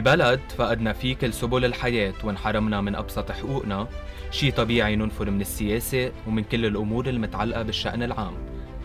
ببلد 0.00 0.40
فقدنا 0.56 0.92
فيه 0.92 1.16
كل 1.16 1.32
سبل 1.32 1.64
الحياة 1.64 2.14
وانحرمنا 2.24 2.80
من 2.80 2.94
أبسط 2.94 3.32
حقوقنا. 3.32 3.88
شي 4.30 4.50
طبيعي 4.50 4.96
ننفر 4.96 5.30
من 5.30 5.40
السياسة 5.40 6.12
ومن 6.26 6.44
كل 6.44 6.66
الأمور 6.66 7.08
المتعلقة 7.08 7.62
بالشأن 7.62 8.02
العام. 8.02 8.34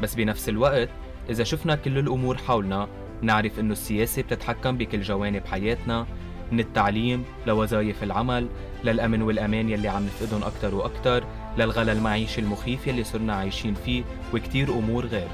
بس 0.02 0.16
بنفس 0.16 0.49
الوقت 0.49 0.89
إذا 1.30 1.44
شفنا 1.44 1.76
كل 1.76 1.98
الأمور 1.98 2.38
حولنا 2.38 2.88
نعرف 3.21 3.59
إنه 3.59 3.71
السياسة 3.71 4.21
بتتحكم 4.21 4.77
بكل 4.77 5.02
جوانب 5.02 5.45
حياتنا 5.45 6.07
من 6.52 6.59
التعليم 6.59 7.23
لوظائف 7.48 8.04
العمل 8.04 8.48
للأمن 8.84 9.21
والأمان 9.21 9.70
يلي 9.70 9.88
عم 9.88 10.05
نفقدهم 10.05 10.43
أكتر 10.43 10.75
وأكتر 10.75 11.23
للغلا 11.57 11.91
المعيشي 11.91 12.41
المخيف 12.41 12.88
يلي 12.88 13.03
صرنا 13.03 13.36
عايشين 13.36 13.73
فيه 13.73 14.03
وكتير 14.34 14.70
أمور 14.70 15.05
غير. 15.05 15.27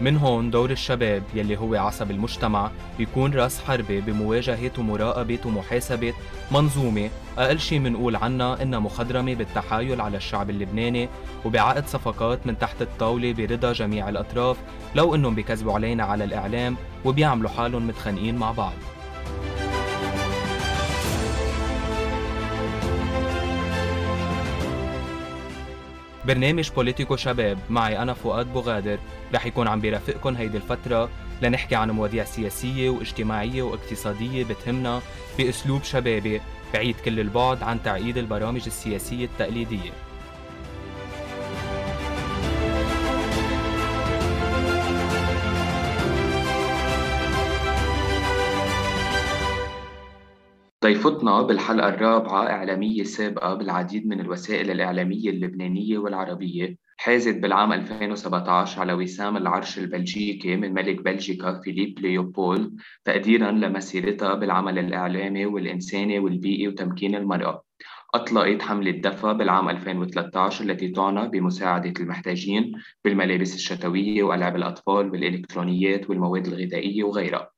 من 0.00 0.16
هون 0.16 0.50
دور 0.50 0.70
الشباب 0.70 1.22
يلي 1.34 1.56
هو 1.56 1.74
عصب 1.74 2.10
المجتمع 2.10 2.70
بيكون 2.98 3.34
رأس 3.34 3.60
حربة 3.60 4.00
بمواجهة 4.00 4.70
ومراقبة 4.78 5.38
ومحاسبة 5.46 6.14
منظومة. 6.52 7.10
أقل 7.38 7.60
شي 7.60 7.78
منقول 7.78 8.16
عنها 8.16 8.62
إنها 8.62 8.78
مخضرمة 8.78 9.34
بالتحايل 9.34 10.00
على 10.00 10.16
الشعب 10.16 10.50
اللبناني 10.50 11.08
وبعقد 11.44 11.86
صفقات 11.86 12.46
من 12.46 12.58
تحت 12.58 12.82
الطاولة 12.82 13.32
برضا 13.32 13.72
جميع 13.72 14.08
الأطراف 14.08 14.56
لو 14.94 15.14
إنهم 15.14 15.34
بيكذبوا 15.34 15.72
علينا 15.72 16.04
على 16.04 16.24
الإعلام 16.24 16.76
وبيعملوا 17.04 17.50
حالهم 17.50 17.86
متخانقين 17.86 18.36
مع 18.36 18.52
بعض. 18.52 18.72
برنامج 26.28 26.70
بوليتيكو 26.70 27.16
شباب. 27.16 27.58
معي 27.70 28.02
أنا 28.02 28.14
فؤاد 28.14 28.52
بوغادر. 28.52 28.98
رح 29.34 29.46
يكون 29.46 29.68
عم 29.68 29.80
بيرافقكم 29.80 30.34
هيدي 30.34 30.56
الفترة 30.56 31.08
لنحكي 31.42 31.74
عن 31.74 31.90
مواضيع 31.90 32.24
سياسية 32.24 32.90
واجتماعية 32.90 33.62
واقتصادية 33.62 34.44
بتهمنا 34.44 35.02
بأسلوب 35.38 35.82
شبابي. 35.82 36.40
بعيد 36.74 36.96
كل 37.04 37.20
البعد 37.20 37.62
عن 37.62 37.82
تعقيد 37.82 38.18
البرامج 38.18 38.62
السياسية 38.66 39.24
التقليدية. 39.24 40.07
ضيفتنا 50.88 51.42
بالحلقة 51.42 51.88
الرابعة 51.88 52.46
إعلامية 52.46 53.02
سابقة 53.02 53.54
بالعديد 53.54 54.06
من 54.06 54.20
الوسائل 54.20 54.70
الإعلامية 54.70 55.30
اللبنانية 55.30 55.98
والعربية 55.98 56.76
حازت 56.96 57.36
بالعام 57.36 57.72
2017 57.72 58.80
على 58.80 58.92
وسام 58.92 59.36
العرش 59.36 59.78
البلجيكي 59.78 60.56
من 60.56 60.74
ملك 60.74 61.02
بلجيكا 61.02 61.60
فيليب 61.60 61.98
ليوبولد 61.98 62.76
تقديرا 63.04 63.50
لمسيرتها 63.50 64.34
بالعمل 64.34 64.78
الإعلامي 64.78 65.46
والإنساني 65.46 66.18
والبيئي 66.18 66.68
وتمكين 66.68 67.14
المرأة. 67.14 67.64
أطلقت 68.14 68.62
حملة 68.62 68.90
دفا 68.90 69.32
بالعام 69.32 69.68
2013 69.68 70.64
التي 70.64 70.88
تعنى 70.88 71.28
بمساعدة 71.28 71.92
المحتاجين 72.00 72.72
بالملابس 73.04 73.54
الشتوية 73.54 74.22
وألعاب 74.22 74.56
الأطفال 74.56 75.10
والإلكترونيات 75.10 76.10
والمواد 76.10 76.46
الغذائية 76.46 77.04
وغيرها. 77.04 77.50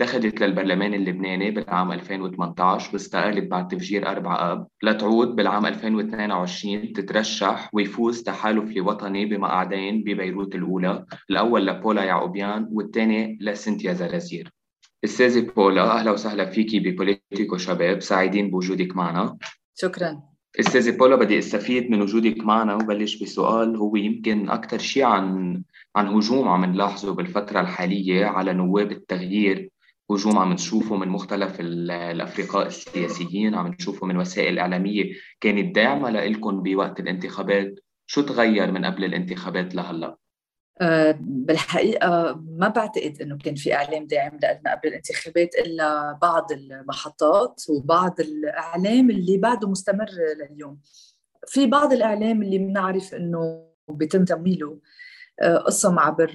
دخلت 0.00 0.40
للبرلمان 0.42 0.94
اللبناني 0.94 1.50
بالعام 1.50 1.92
2018 1.92 2.90
واستقالت 2.92 3.50
بعد 3.50 3.68
تفجير 3.68 4.08
4 4.08 4.52
آب. 4.52 4.68
لتعود 4.82 5.36
بالعام 5.36 5.66
2022 5.66 6.92
تترشح 6.92 7.70
ويفوز 7.72 8.22
تحالف 8.22 8.86
وطني 8.86 9.26
بمقعدين 9.26 10.02
ببيروت 10.02 10.54
الأولى 10.54 11.04
الأول 11.30 11.66
لبولا 11.66 12.04
يعقوبيان 12.04 12.68
والثاني 12.72 13.38
لسنتيا 13.40 13.92
زرازير 13.92 14.52
استاذة 15.04 15.52
بولا 15.56 15.98
أهلا 15.98 16.10
وسهلا 16.10 16.50
فيكي 16.50 16.80
ببوليتيكو 16.80 17.56
شباب 17.56 18.00
سعيدين 18.00 18.50
بوجودك 18.50 18.96
معنا. 18.96 19.36
شكرا. 19.74 20.22
استاذة 20.60 20.96
بولا 20.96 21.16
بدي 21.16 21.38
أستفيد 21.38 21.90
من 21.90 22.02
وجودك 22.02 22.38
معنا 22.38 22.74
وبلش 22.74 23.22
بسؤال 23.22 23.76
هو 23.76 23.96
يمكن 23.96 24.50
أكثر 24.50 24.78
شيء 24.78 25.04
عن 25.04 25.62
عن 25.96 26.08
هجوم 26.08 26.48
عم 26.48 26.64
نلاحظه 26.64 27.14
بالفترة 27.14 27.60
الحالية 27.60 28.26
على 28.26 28.52
نواب 28.52 28.92
التغيير. 28.92 29.70
هجوم 30.10 30.38
عم 30.38 30.52
نشوفه 30.52 30.96
من 30.96 31.08
مختلف 31.08 31.60
الافرقاء 31.60 32.66
السياسيين 32.66 33.54
عم 33.54 33.66
نشوفه 33.66 34.06
من 34.06 34.16
وسائل 34.16 34.58
إعلامية 34.58 35.12
كانت 35.40 35.74
داعمة 35.74 36.10
لكم 36.10 36.62
بوقت 36.62 37.00
الانتخابات. 37.00 37.74
شو 38.06 38.22
تغير 38.22 38.72
من 38.72 38.84
قبل 38.84 39.04
الانتخابات 39.04 39.74
لهلأ؟ 39.74 40.16
أه 40.80 41.18
بالحقيقة 41.20 42.42
ما 42.48 42.68
بعتقد 42.68 43.22
أنه 43.22 43.38
كان 43.38 43.54
في 43.54 43.74
إعلام 43.74 44.06
داعم 44.06 44.36
لنا 44.36 44.74
قبل 44.74 44.88
الانتخابات 44.88 45.54
إلا 45.54 46.18
بعض 46.22 46.52
المحطات 46.52 47.62
وبعض 47.68 48.20
الإعلام 48.20 49.10
اللي 49.10 49.38
بعده 49.38 49.68
مستمر 49.68 50.08
لليوم. 50.50 50.80
في 51.46 51.66
بعض 51.66 51.92
الإعلام 51.92 52.42
اللي 52.42 52.58
بنعرف 52.58 53.14
أنه 53.14 53.68
بيتم 53.88 54.24
تمويله 54.24 54.78
أه، 55.40 55.56
قسم 55.56 55.98
عبر 55.98 56.32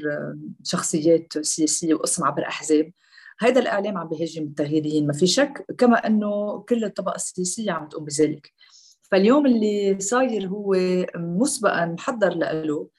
شخصيات 0.63 1.38
سياسية 1.45 1.94
وقسم 1.94 2.25
عبر 2.25 2.47
أحزاب. 2.47 2.91
هذا 3.39 3.59
الإعلام 3.61 3.97
عم 3.97 4.09
بيهاجم 4.09 4.44
التغييريين 4.44 5.07
ما 5.07 5.13
في 5.13 5.27
شك 5.27 5.66
كما 5.77 6.07
إنه 6.07 6.59
كل 6.59 6.83
الطبقة 6.83 7.16
السياسية 7.16 7.71
عم 7.71 7.89
تقوم 7.89 8.05
بذلك. 8.05 8.53
فاليوم 9.01 9.45
اللي 9.45 9.99
صاير 9.99 10.47
هو 10.47 10.75
مسبقا 11.16 11.85
محضر 11.85 12.33
له 12.33 12.89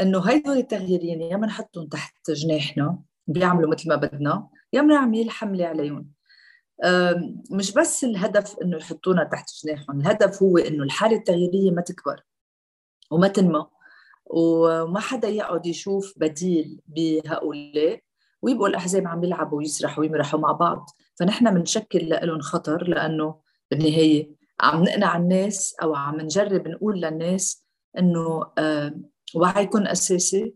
إنه 0.00 0.20
هيدول 0.20 0.56
التغييريين 0.56 1.20
يا 1.20 1.36
بنحطهم 1.36 1.86
تحت 1.86 2.30
جناحنا 2.30 2.98
بيعملوا 3.26 3.70
مثل 3.70 3.88
ما 3.88 3.96
بدنا 3.96 4.48
يا 4.72 4.82
بنعمل 4.82 5.30
حملة 5.30 5.66
عليهم. 5.66 6.10
مش 7.50 7.72
بس 7.72 8.04
الهدف 8.04 8.56
إنه 8.62 8.76
يحطونا 8.76 9.24
تحت 9.24 9.50
جناحهم 9.64 10.00
الهدف 10.00 10.42
هو 10.42 10.58
إنه 10.58 10.84
الحالة 10.84 11.16
التغييرية 11.16 11.70
ما 11.70 11.82
تكبر 11.82 12.22
وما 13.10 13.28
تنمى 13.28 13.66
وما 14.26 15.00
حدا 15.00 15.28
يقعد 15.28 15.66
يشوف 15.66 16.14
بديل 16.16 16.80
بهؤلاء. 16.86 18.00
ويبقوا 18.42 18.68
الأحزاب 18.68 19.06
عم 19.06 19.24
يلعبوا 19.24 19.58
ويسرحوا 19.58 20.00
ويمرحوا 20.04 20.40
مع 20.40 20.52
بعض. 20.52 20.90
فنحن 21.14 21.54
بنشكل 21.54 22.08
لهم 22.22 22.40
خطر 22.40 22.88
لأنه 22.88 23.40
بالنهاية 23.70 24.30
عم 24.60 24.82
نقنع 24.82 25.16
الناس 25.16 25.74
أو 25.82 25.94
عم 25.94 26.20
نجرب 26.20 26.68
نقول 26.68 27.00
للناس 27.00 27.66
إنه 27.98 28.52
آه 28.58 28.94
وعيكم 29.34 29.86
أساسي. 29.86 30.54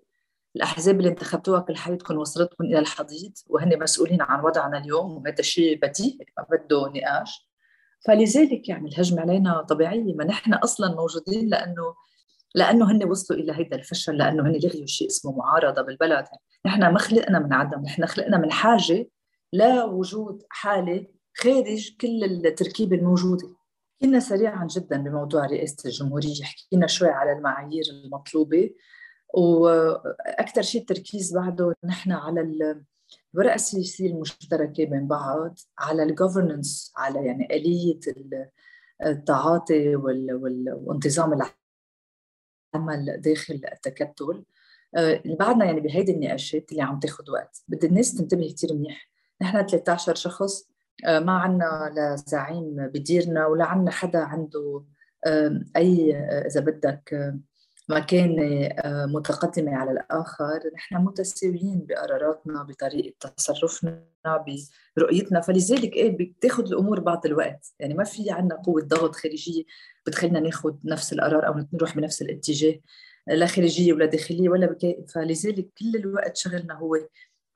الأحزاب 0.57 0.99
اللي 0.99 1.09
انتخبتوها 1.09 1.61
كل 1.61 1.77
حياتكم 1.77 2.17
وصلتكم 2.17 2.65
إلى 2.65 2.79
الحضيض 2.79 3.33
وهن 3.47 3.79
مسؤولين 3.83 4.23
عن 4.23 4.45
وضعنا 4.45 4.79
اليوم 4.79 5.17
وهذا 5.17 5.43
شيء 5.43 5.79
بديهي 5.83 6.19
ما 6.39 6.47
بده 6.51 6.93
نقاش. 6.95 7.51
فلذلك 8.07 8.69
يعني 8.69 8.89
الهجمة 8.89 9.21
علينا 9.21 9.63
طبيعية. 9.63 10.15
ما 10.15 10.25
نحن 10.25 10.55
أصلا 10.55 10.95
موجودين 10.95 11.49
لأنه 11.49 11.95
لأنه 12.55 12.91
هن 12.91 13.05
وصلوا 13.05 13.41
إلى 13.41 13.53
هيدا 13.53 13.77
الفشل 13.77 14.17
لأنه 14.17 14.43
هن 14.43 14.53
لغيوا 14.53 14.87
شيء 14.87 15.09
اسمه 15.09 15.37
معارضة 15.37 15.83
بالبلد. 15.83 16.25
نحن 16.67 16.93
ما 16.93 16.99
خلقنا 16.99 17.39
من 17.39 17.53
عدم 17.53 17.81
نحن 17.81 18.07
خلقنا 18.07 18.39
من 18.39 18.53
حاجة 18.53 19.09
لوجود 19.53 20.43
حالة 20.51 21.07
خارج 21.37 21.97
كل 22.01 22.25
التركيبه 22.25 22.97
الموجودة. 22.97 23.49
حكينا 24.01 24.21
سريعا 24.21 24.67
جدا 24.67 24.97
بموضوع 24.97 25.47
رئاسة 25.47 25.77
الجمهورية 25.89 26.43
حكينا 26.43 26.87
شوي 26.87 27.09
على 27.09 27.33
المعايير 27.33 27.85
المطلوبة 27.91 28.71
وأكثر 29.35 30.63
شيء 30.63 30.81
التركيز 30.81 31.35
بعده 31.35 31.75
نحن 31.85 32.13
على 32.13 32.41
الورقه 33.35 33.55
السياسية 33.55 34.11
المشتركة 34.11 34.85
بين 34.85 35.07
بعض 35.07 35.59
على 35.79 36.03
الجوفرنس 36.03 36.93
على 36.97 37.27
يعني 37.27 37.57
آلية 37.57 38.01
التعاطي 39.07 39.97
وانتظام 39.97 41.33
العمل 41.33 41.53
داخل 43.19 43.61
التكتل. 43.73 44.45
آه، 44.97 45.23
بعدنا 45.25 45.65
يعني 45.65 45.81
بهيدي 45.81 46.13
النقاشات 46.13 46.73
اللي 46.73 46.83
عم 46.83 46.99
تاخذ 46.99 47.31
وقت. 47.31 47.65
بدي 47.69 47.87
الناس 47.87 48.15
تنتبه 48.15 48.55
كثير 48.57 48.75
منيح. 48.75 49.11
نحن 49.43 49.67
13 49.67 50.15
شخص 50.15 50.69
آه، 51.07 51.19
ما 51.19 51.33
عنا 51.33 51.93
لزعيم 51.97 52.77
بديرنا 52.77 53.47
ولا 53.47 53.65
عنا 53.65 53.91
حدا 53.91 54.19
عنده 54.19 54.85
أي 55.77 56.17
آه، 56.17 56.47
إذا 56.47 56.61
بدك 56.61 57.35
مكانة 57.89 58.69
متقدمة 58.87 59.77
على 59.77 59.91
الآخر. 59.91 60.61
نحن 60.75 60.97
متساويين 60.97 61.87
بقراراتنا 61.89 62.63
بطريقة 62.63 63.29
تصرفنا 63.37 64.05
برؤيتنا. 64.97 65.41
فلذلك 65.41 65.93
إيه 65.93 66.17
بتاخذ 66.19 66.67
الأمور 66.67 67.01
بعض 67.01 67.27
الوقت. 67.27 67.75
يعني 67.79 67.95
ما 67.95 68.05
في 68.05 68.31
عنا 68.31 68.55
قوة 68.55 68.83
ضغط 68.83 69.17
خارجية 69.17 69.65
بتخلينا 70.07 70.41
ناخذ 70.41 70.75
نفس 70.85 71.13
القرار 71.13 71.47
أو 71.47 71.65
نروح 71.73 71.97
بنفس 71.97 72.23
الاتجاه 72.23 72.81
لا 73.27 73.47
خارجية 73.47 73.93
ولا 73.93 74.07
داخلية 74.07 74.49
ولا 74.49 74.67
بكاء. 74.67 75.05
فلذلك 75.15 75.69
كل 75.79 75.97
الوقت 75.97 76.37
شغلنا 76.37 76.75
هو 76.75 76.97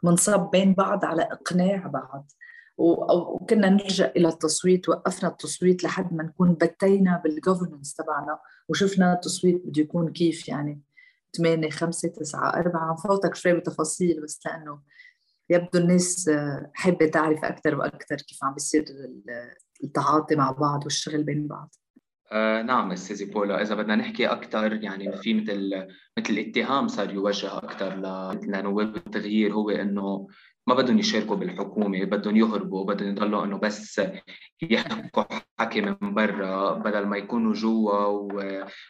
منصب 0.03 0.51
بين 0.51 0.75
بعض 0.75 1.05
على 1.05 1.23
إقناع 1.23 1.87
بعض. 1.87 2.31
وكنا 2.79 3.69
نلجأ 3.69 4.13
إلى 4.17 4.29
التصويت 4.29 4.89
وقفنا 4.89 5.29
التصويت 5.29 5.85
لحد 5.85 6.15
ما 6.15 6.23
نكون 6.23 6.55
بتينا 6.55 7.21
بالجوفرنس 7.25 7.95
تبعنا 7.95 8.39
وشفنا 8.69 9.13
التصويت 9.13 9.63
بده 9.65 9.83
يكون 9.83 10.13
كيف 10.13 10.49
يعني 10.49 10.81
8 11.37 11.71
5 11.71 12.09
9 12.09 12.55
4 12.57 12.93
نفوتك 12.93 13.35
شوي 13.35 13.53
بتفاصيل 13.53 14.23
بس 14.23 14.41
لأنه 14.47 14.81
يبدو 15.51 15.79
الناس 15.79 16.31
حابة 16.75 17.07
تعرف 17.07 17.45
أكثر 17.45 17.79
وأكثر 17.79 18.17
كيف 18.17 18.45
عم 18.45 18.55
بيصير 18.55 18.85
التعاطي 19.85 20.37
مع 20.37 20.51
بعض 20.51 20.85
والشغل 20.85 21.23
بين 21.23 21.47
بعض. 21.47 21.75
آه 22.33 22.63
نعم 22.63 22.93
استاذي 22.93 23.25
بولا 23.25 23.63
إذا 23.63 23.75
بدنا 23.75 23.97
نحكي 23.97 24.27
أكثر 24.27 24.73
يعني 24.73 25.17
في 25.17 25.35
مثل 25.35 25.87
مثل 26.19 26.39
اتهام 26.39 26.89
صار 26.89 27.11
يوجه 27.11 27.59
أكثر 27.59 27.95
لنواب 28.47 28.97
التغيير 28.97 29.53
هو 29.53 29.71
إنه 29.71 30.29
ما 30.69 30.75
بدهم 30.75 30.99
يشاركوا 30.99 31.37
بالحكومة 31.37 32.05
بدهم 32.05 32.37
يهربوا 32.37 32.85
بدهم 32.85 33.09
يضلوا 33.09 33.44
إنه 33.44 33.59
بس 33.59 34.00
يحكوا 34.62 35.25
حكي 35.59 35.81
من 35.81 36.15
برا 36.15 36.75
بدل 36.75 37.06
ما 37.06 37.17
يكونوا 37.17 37.55
جوا 37.55 38.29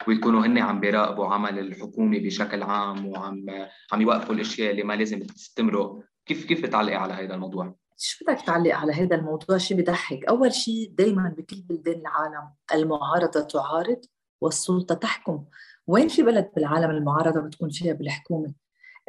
ويكونوا 0.06 0.46
هن 0.46 0.58
عم 0.58 0.80
بيراقبوا 0.80 1.26
عمل 1.26 1.58
الحكومة 1.58 2.18
بشكل 2.18 2.62
عام 2.62 3.06
وعم 3.06 3.46
عم 3.92 4.00
يوقفوا 4.02 4.34
الأشياء 4.34 4.70
اللي 4.70 4.82
ما 4.82 4.94
لازم 4.94 5.20
تستمروا. 5.20 6.02
كيف 6.26 6.44
كيف 6.44 6.62
بتعلقي 6.62 6.96
على 6.96 7.14
هذا 7.14 7.34
الموضوع؟ 7.34 7.74
شو 7.98 8.24
بدك 8.24 8.40
تعلق 8.40 8.74
على 8.74 8.92
هذا 8.92 9.16
الموضوع؟ 9.16 9.58
شيء 9.58 9.76
بضحك 9.76 10.24
أول 10.24 10.52
شيء 10.52 10.90
دائما 10.98 11.34
بكل 11.38 11.62
بلدان 11.62 12.00
العالم 12.00 12.50
المعارضة 12.74 13.40
تعارض 13.40 14.00
والسلطة 14.40 14.94
تحكم. 14.94 15.44
وين 15.86 16.08
في 16.08 16.22
بلد 16.22 16.50
بالعالم 16.56 16.90
المعارضة 16.90 17.40
بتكون 17.40 17.70
فيها 17.70 17.92
بالحكومة؟ 17.92 18.54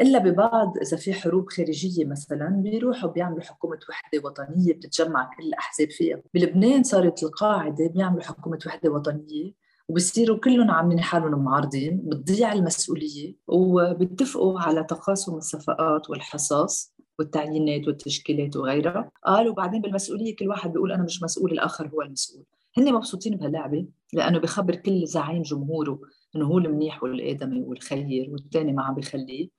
إلا 0.01 0.19
ببعض 0.19 0.77
إذا 0.77 0.97
في 0.97 1.13
حروب 1.13 1.49
خارجية 1.49 2.05
مثلا 2.05 2.49
بيروحوا 2.49 3.09
بيعملوا 3.09 3.41
حكومة 3.41 3.79
وحدة 3.89 4.21
وطنية 4.23 4.73
بتتجمع 4.73 5.29
كل 5.37 5.43
الاحزاب 5.43 5.89
فيها. 5.89 6.21
بلبنان 6.33 6.83
صارت 6.83 7.23
القاعدة 7.23 7.87
بيعملوا 7.87 8.23
حكومة 8.23 8.59
وحدة 8.65 8.89
وطنية 8.91 9.53
وبصيروا 9.89 10.37
كلهم 10.37 10.71
عاملين 10.71 10.99
حالهم 10.99 11.43
معارضين 11.43 12.01
بتضيع 12.05 12.53
المسؤولية 12.53 13.35
وبيتفقوا 13.47 14.59
على 14.59 14.83
تقاسم 14.83 15.35
الصفقات 15.35 16.09
والحصص 16.09 16.93
والتعيينات 17.19 17.87
والتشكيلات 17.87 18.55
وغيرها. 18.55 19.11
قالوا 19.25 19.53
بعدين 19.53 19.81
بالمسؤولية 19.81 20.35
كل 20.35 20.47
واحد 20.47 20.73
بيقول 20.73 20.91
أنا 20.91 21.03
مش 21.03 21.23
مسؤول 21.23 21.51
الآخر 21.51 21.87
هو 21.87 22.01
المسؤول. 22.01 22.43
هن 22.77 22.93
مبسوطين 22.93 23.37
بهاللعبة 23.37 23.85
لأنه 24.13 24.39
بخبر 24.39 24.75
كل 24.75 25.07
زعيم 25.07 25.41
جمهوره 25.41 25.99
إنه 26.35 26.45
هو 26.45 26.57
المنيح 26.57 27.03
والآدمي 27.03 27.63
والخير 27.63 28.29
والثاني 28.31 28.73
ما 28.73 28.83
عم 28.83 28.95
بيخليه. 28.95 29.49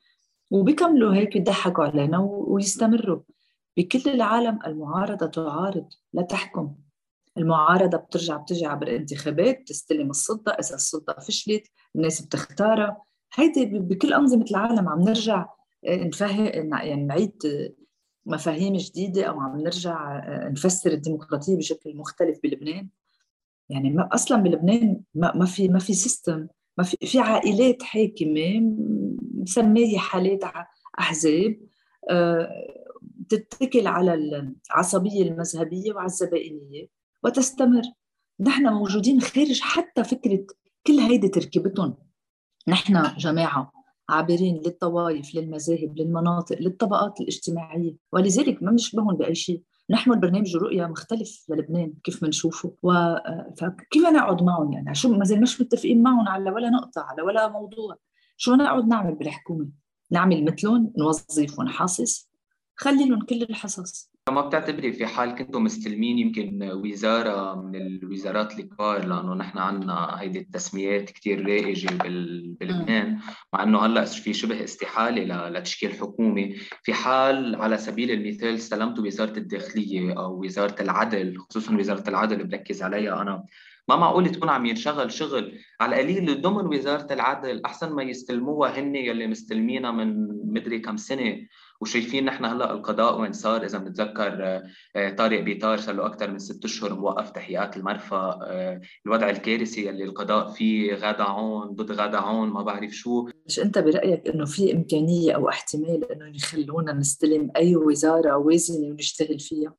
وبيكملوا 0.50 1.14
هيك 1.14 1.36
يضحكوا 1.36 1.84
علينا 1.84 2.18
ويستمروا. 2.18 3.22
بكل 3.76 4.10
العالم 4.10 4.58
المعارضة 4.66 5.26
تعارض 5.26 5.88
لا 6.12 6.22
تحكم. 6.22 6.74
المعارضة 7.38 7.98
بترجع 7.98 8.36
بتجي 8.36 8.66
عبر 8.66 8.88
الانتخابات 8.88 9.60
بتستلم 9.60 10.10
السلطة 10.10 10.52
إذا 10.52 10.74
السلطة 10.74 11.12
فشلت 11.20 11.62
الناس 11.96 12.22
بتختارها. 12.22 13.02
هيدي 13.34 13.64
بكل 13.66 14.14
أنظمة 14.14 14.44
العالم 14.50 14.88
عم 14.88 15.00
نرجع 15.00 15.46
نفهم 15.88 16.46
يعني 16.46 17.04
نعيد 17.04 17.42
مفاهيم 18.26 18.76
جديدة 18.76 19.24
أو 19.24 19.40
عم 19.40 19.60
نرجع 19.60 20.22
نفسر 20.48 20.92
الديمقراطية 20.92 21.56
بشكل 21.56 21.96
مختلف 21.96 22.38
بلبنان. 22.42 22.88
يعني 23.68 23.90
ما 23.90 24.08
أصلا 24.12 24.42
بلبنان 24.42 25.00
ما, 25.14 25.36
ما 25.36 25.44
في 25.44 25.68
ما 25.68 25.78
في 25.78 25.94
سيستم 25.94 26.48
ما 26.80 26.86
في 26.86 26.96
في 27.06 27.18
عائلات 27.18 27.82
حاكمه 27.82 28.60
مسمية 29.34 29.98
حالات 29.98 30.40
أحزاب 31.00 31.56
تتكل 33.28 33.86
على 33.86 34.14
العصبية 34.14 35.22
المذهبية 35.22 35.92
وعلى 35.92 36.06
الزبائنية 36.06 36.88
وتستمر. 37.22 37.82
نحن 38.40 38.68
موجودين 38.68 39.20
خارج 39.20 39.60
حتى 39.60 40.04
فكرة 40.04 40.46
كل 40.86 40.98
هيدي 40.98 41.28
تركيبتهم. 41.28 41.96
نحن 42.68 43.16
جماعة 43.18 43.72
عابرين 44.08 44.62
للطوائف 44.66 45.34
للمذاهب 45.34 45.98
للمناطق 45.98 46.56
للطبقات 46.60 47.20
الاجتماعية 47.20 47.96
ولذلك 48.12 48.62
ما 48.62 48.70
بنشبههم 48.70 49.16
بأي 49.16 49.34
شيء. 49.34 49.62
نحن 49.90 50.12
البرنامج 50.12 50.56
رؤية 50.56 50.86
مختلف 50.86 51.46
للبنان 51.48 51.92
كيف 52.04 52.24
بنشوفه 52.24 52.74
و... 52.82 52.92
فكيف 53.56 54.06
نقعد 54.06 54.42
معهم 54.42 54.72
يعني؟ 54.72 54.94
شو 54.94 55.16
ما 55.16 55.24
زي 55.24 55.36
مش 55.36 55.60
متفقين 55.60 56.02
معهم 56.02 56.28
على 56.28 56.50
ولا 56.50 56.70
نقطة 56.70 57.00
على 57.00 57.22
ولا 57.22 57.48
موضوع. 57.48 57.96
شو 58.36 58.54
نقعد 58.54 58.88
نعمل 58.88 59.14
بالحكومة؟ 59.14 59.68
نعمل 60.10 60.44
مثلهم 60.44 60.92
نوظف 60.98 61.58
ونحاصص 61.58 62.30
خلي 62.76 63.08
لهم 63.08 63.20
كل 63.20 63.42
الحصص. 63.42 64.10
ما 64.30 64.40
بتعتبري 64.40 64.92
في 64.92 65.06
حال 65.06 65.34
كنتوا 65.34 65.60
مستلمين 65.60 66.18
يمكن 66.18 66.70
وزارة 66.72 67.62
من 67.62 67.76
الوزارات 67.76 68.58
الكبار 68.58 69.04
لأنه 69.06 69.34
نحن 69.34 69.58
عندنا 69.58 70.20
هيدي 70.20 70.38
التسميات 70.38 71.10
كتير 71.10 71.46
رائجة 71.46 71.88
بلبنان 72.60 73.18
مع 73.52 73.62
أنه 73.62 73.86
هلأ 73.86 74.04
في 74.04 74.32
شبه 74.32 74.64
استحالة 74.64 75.48
لتشكيل 75.48 75.92
حكومة. 75.92 76.54
في 76.82 76.92
حال 76.94 77.56
على 77.56 77.78
سبيل 77.78 78.10
المثال 78.10 78.54
استلمتوا 78.54 79.04
وزارة 79.04 79.38
الداخلية 79.38 80.12
أو 80.12 80.44
وزارة 80.44 80.82
العدل 80.82 81.38
خصوصا 81.38 81.76
وزارة 81.76 82.08
العدل 82.08 82.44
بركز 82.44 82.82
عليها 82.82 83.22
أنا. 83.22 83.44
ما 83.88 83.96
معقول 83.96 84.28
تكون 84.28 84.48
عم 84.48 84.66
ينشغل 84.66 85.12
شغل 85.12 85.58
على 85.80 85.96
القليل 85.96 86.40
ضمن 86.40 86.66
وزارة 86.66 87.12
العدل 87.12 87.62
أحسن 87.64 87.92
ما 87.92 88.02
يستلموها 88.02 88.80
هن 88.80 88.96
يلي 88.96 89.26
مستلمينها 89.26 89.90
من 89.90 90.28
مدري 90.52 90.78
كم 90.78 90.96
سنة. 90.96 91.36
وشايفين 91.80 92.24
نحن 92.24 92.44
هلا 92.44 92.72
القضاء 92.72 93.20
وين 93.20 93.32
صار. 93.32 93.64
إذا 93.64 93.78
بنتذكر 93.78 94.62
آه، 94.96 95.10
طارق 95.10 95.40
بيطار 95.40 95.78
صار 95.78 95.94
له 95.94 96.06
أكثر 96.06 96.30
من 96.30 96.38
ست 96.38 96.64
أشهر 96.64 96.94
موقف 96.94 97.30
تحقيقات 97.30 97.76
المرفأ. 97.76 98.38
آه، 98.46 98.80
الوضع 99.06 99.30
الكارثي 99.30 99.90
اللي 99.90 100.04
القضاء 100.04 100.50
فيه 100.50 100.94
غدا 100.94 101.22
عون 101.22 101.68
ضد 101.68 101.92
غدا 101.92 102.18
عون 102.18 102.48
ما 102.48 102.62
بعرف 102.62 102.90
شو. 102.90 103.28
مش 103.46 103.60
أنت 103.60 103.78
برأيك 103.78 104.28
إنه 104.28 104.44
في 104.44 104.72
إمكانية 104.72 105.32
أو 105.32 105.48
احتمال 105.48 106.12
إنه 106.12 106.36
يخلونا 106.36 106.92
نستلم 106.92 107.50
أي 107.56 107.76
وزارة 107.76 108.36
وازنه 108.36 108.86
ونشتغل 108.86 109.40
فيها؟ 109.40 109.74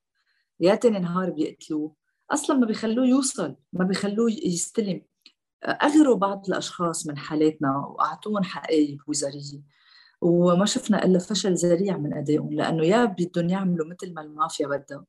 يا 0.59 0.75
تاني 0.75 0.99
نهار 0.99 1.29
بيقتلوه. 1.29 1.95
أصلا 2.31 2.57
ما 2.57 2.65
بيخلوه 2.65 3.07
يوصل 3.07 3.55
ما 3.73 3.85
بيخلوه 3.85 4.31
يستلم. 4.31 5.01
أغروا 5.65 6.15
بعض 6.15 6.43
الأشخاص 6.47 7.07
من 7.07 7.17
حالاتنا 7.17 7.77
وأعطوهم 7.77 8.43
حقائق 8.43 8.97
وزارية. 9.07 9.61
وما 10.21 10.65
شفنا 10.65 11.05
إلا 11.05 11.19
فشل 11.19 11.53
ذريع 11.53 11.97
من 11.97 12.13
أدائهم 12.13 12.53
لأنه 12.53 12.85
يا 12.85 13.05
بدهم 13.05 13.49
يعملوا 13.49 13.87
مثل 13.87 14.13
ما 14.13 14.21
المافيا 14.21 14.67
بدها 14.67 15.05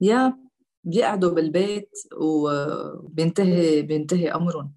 يا 0.00 0.38
بيقعدوا 0.84 1.30
بالبيت 1.30 1.90
وبينتهي 2.16 3.82
بينتهي 3.82 4.28
أمرهم. 4.28 4.72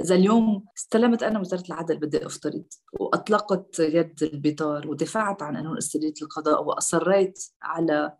إذا 0.00 0.14
اليوم 0.14 0.64
استلمت 0.76 1.22
أنا 1.22 1.40
وزارة 1.40 1.64
العدل 1.66 1.98
بدي 1.98 2.26
أفترض 2.26 2.64
وأطلقت 2.92 3.78
يد 3.80 4.22
البطار 4.22 4.88
ودفعت 4.88 5.42
عن 5.42 5.56
قانون 5.56 5.76
استرداد 5.76 6.14
القضاء 6.22 6.64
وأصريت 6.64 7.44
على 7.62 8.12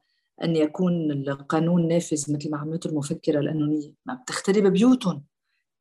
أن 0.45 0.57
يكون 0.57 1.11
القانون 1.11 1.89
نافذ 1.89 2.33
مثل 2.33 2.51
ما 2.51 2.59
عملته 2.59 2.89
المفكره 2.89 3.41
القانونيه 3.41 3.93
ما 4.07 4.15
بتخترب 4.15 4.73
بيوتهم 4.73 5.25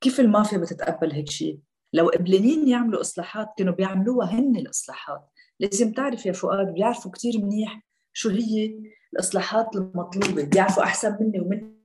كيف 0.02 0.20
المافيا 0.20 0.58
بتتقبل 0.58 1.12
هيك 1.12 1.30
شيء؟ 1.30 1.60
لو 1.94 2.10
قبلانين 2.10 2.68
يعملوا 2.68 3.02
إصلاحات 3.02 3.48
كانوا 3.58 3.74
بيعملوها 3.74 4.28
هن 4.28 4.56
الإصلاحات. 4.56 5.30
لازم 5.60 5.94
تعرف 5.94 6.26
يا 6.26 6.32
فؤاد 6.32 6.74
بيعرفوا 6.74 7.12
كثير 7.12 7.34
منيح 7.42 7.82
شو 8.14 8.30
هي 8.30 8.80
الإصلاحات 9.14 9.76
المطلوبة 9.76 10.44
بيعرفوا 10.44 10.84
أحسن 10.84 11.18
مني 11.20 11.40
ومن 11.40 11.80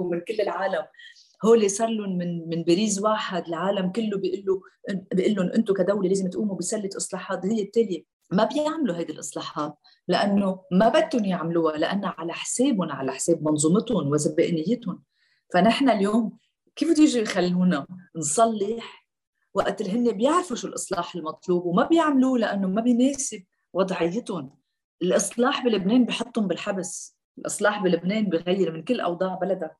ومن 0.00 0.20
كل 0.20 0.40
العالم. 0.40 0.86
هول 1.44 1.70
صار 1.70 1.88
لهم 1.88 2.18
من 2.18 2.48
من 2.48 2.62
باريس 2.62 3.02
واحد 3.02 3.46
العالم 3.48 3.92
كله 3.92 4.18
بيقول 4.18 4.44
له 4.46 4.60
بيقول 5.12 5.34
لهم 5.34 5.46
أنتم 5.46 5.74
كدولة 5.74 6.08
لازم 6.08 6.30
تقوموا 6.30 6.56
بسلة 6.56 6.90
إصلاحات 6.96 7.46
هي 7.46 7.62
التالية. 7.62 8.04
ما 8.30 8.44
بيعملوا 8.44 8.96
هيدي 8.96 9.12
الإصلاحات 9.12 9.74
لأنه 10.08 10.60
ما 10.72 10.88
بدهم 10.88 11.24
يعملوها 11.24 11.76
لانها 11.78 12.14
على 12.18 12.32
حسابهم 12.32 12.92
على 12.92 13.12
حساب 13.12 13.42
منظومتهم 13.42 14.06
وزبائنيتهم 14.08 15.02
فنحن 15.54 15.88
اليوم 15.88 16.38
كيف 16.76 16.90
بده 16.90 17.02
يجوا 17.02 17.22
يخلونا 17.22 17.86
نصلح 18.16 19.06
وقت 19.54 19.80
اللي 19.80 19.92
هن 19.92 20.16
بيعرفوا 20.16 20.56
شو 20.56 20.68
الإصلاح 20.68 21.14
المطلوب 21.14 21.66
وما 21.66 21.84
بيعملوه 21.86 22.38
لأنه 22.38 22.68
ما 22.68 22.80
بيناسب 22.80 23.44
وضعيتهم؟ 23.72 24.58
الإصلاح 25.02 25.64
بلبنان 25.64 26.04
بحطهم 26.04 26.46
بالحبس. 26.46 27.16
الإصلاح 27.38 27.82
بلبنان 27.82 28.24
بغير 28.24 28.72
من 28.72 28.84
كل 28.84 29.00
أوضاع 29.00 29.34
بلدك. 29.34 29.76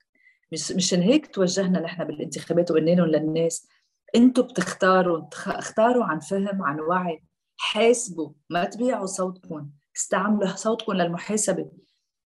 مش 0.52 0.72
مشان 0.72 1.02
هيك 1.02 1.34
توجهنا 1.34 1.80
نحن 1.80 2.04
بالانتخابات 2.04 2.70
وقلنا 2.70 2.90
لهم 2.90 3.06
للناس 3.06 3.68
أنتم 4.14 4.42
بتختاروا 4.42 5.28
اختاروا 5.46 6.04
عن 6.04 6.20
فهم 6.20 6.62
عن 6.62 6.80
وعي. 6.80 7.22
حاسبوا 7.56 8.30
ما 8.50 8.64
تبيعوا 8.64 9.06
صوتكم. 9.06 9.70
استعملوا 9.96 10.56
صوتكم 10.56 10.92
للمحاسبة. 10.92 11.70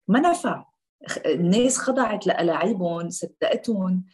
ما 0.08 0.20
نفع. 0.20 0.64
الناس 1.26 1.78
خضعت 1.78 2.26
لألاعيبهم 2.26 3.10
صدقتهم 3.10 4.04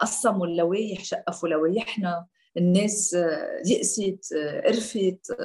قسموا 0.00 0.46
اللوايح 0.46 1.04
شقفوا 1.04 1.48
لوايحنا 1.48 2.26
الناس 2.56 3.14
آه، 3.14 3.62
يأست 3.66 4.32
آه، 4.36 4.60
قرفت 4.60 5.36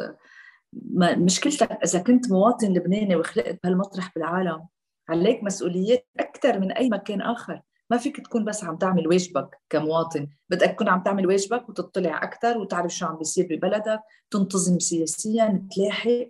مشكلتك 1.18 1.72
إذا 1.72 2.00
كنت 2.00 2.32
مواطن 2.32 2.74
لبناني 2.74 3.16
وخلقت 3.16 3.60
بهالمطرح 3.64 4.12
بالعالم 4.16 4.68
عليك 5.10 5.44
مسؤوليات 5.44 6.08
أكثر 6.20 6.60
من 6.60 6.72
أي 6.72 6.90
مكان 6.90 7.22
آخر. 7.22 7.62
ما 7.92 7.98
فيك 7.98 8.18
تكون 8.18 8.46
بس 8.46 8.64
عم 8.64 8.78
تعمل 8.78 9.08
واجبك 9.08 9.60
كمواطن. 9.70 10.28
بدك 10.50 10.68
تكون 10.68 10.90
عم 10.90 11.04
تعمل 11.04 11.28
واجبك 11.28 11.70
وتطلع 11.70 12.24
أكثر 12.24 12.58
وتعرف 12.58 12.96
شو 12.96 13.06
عم 13.06 13.18
بيصير 13.18 13.48
ببلدك 13.50 14.00
تنتظم 14.32 14.80
سياسيا 14.80 15.68
تلاحق. 15.76 16.28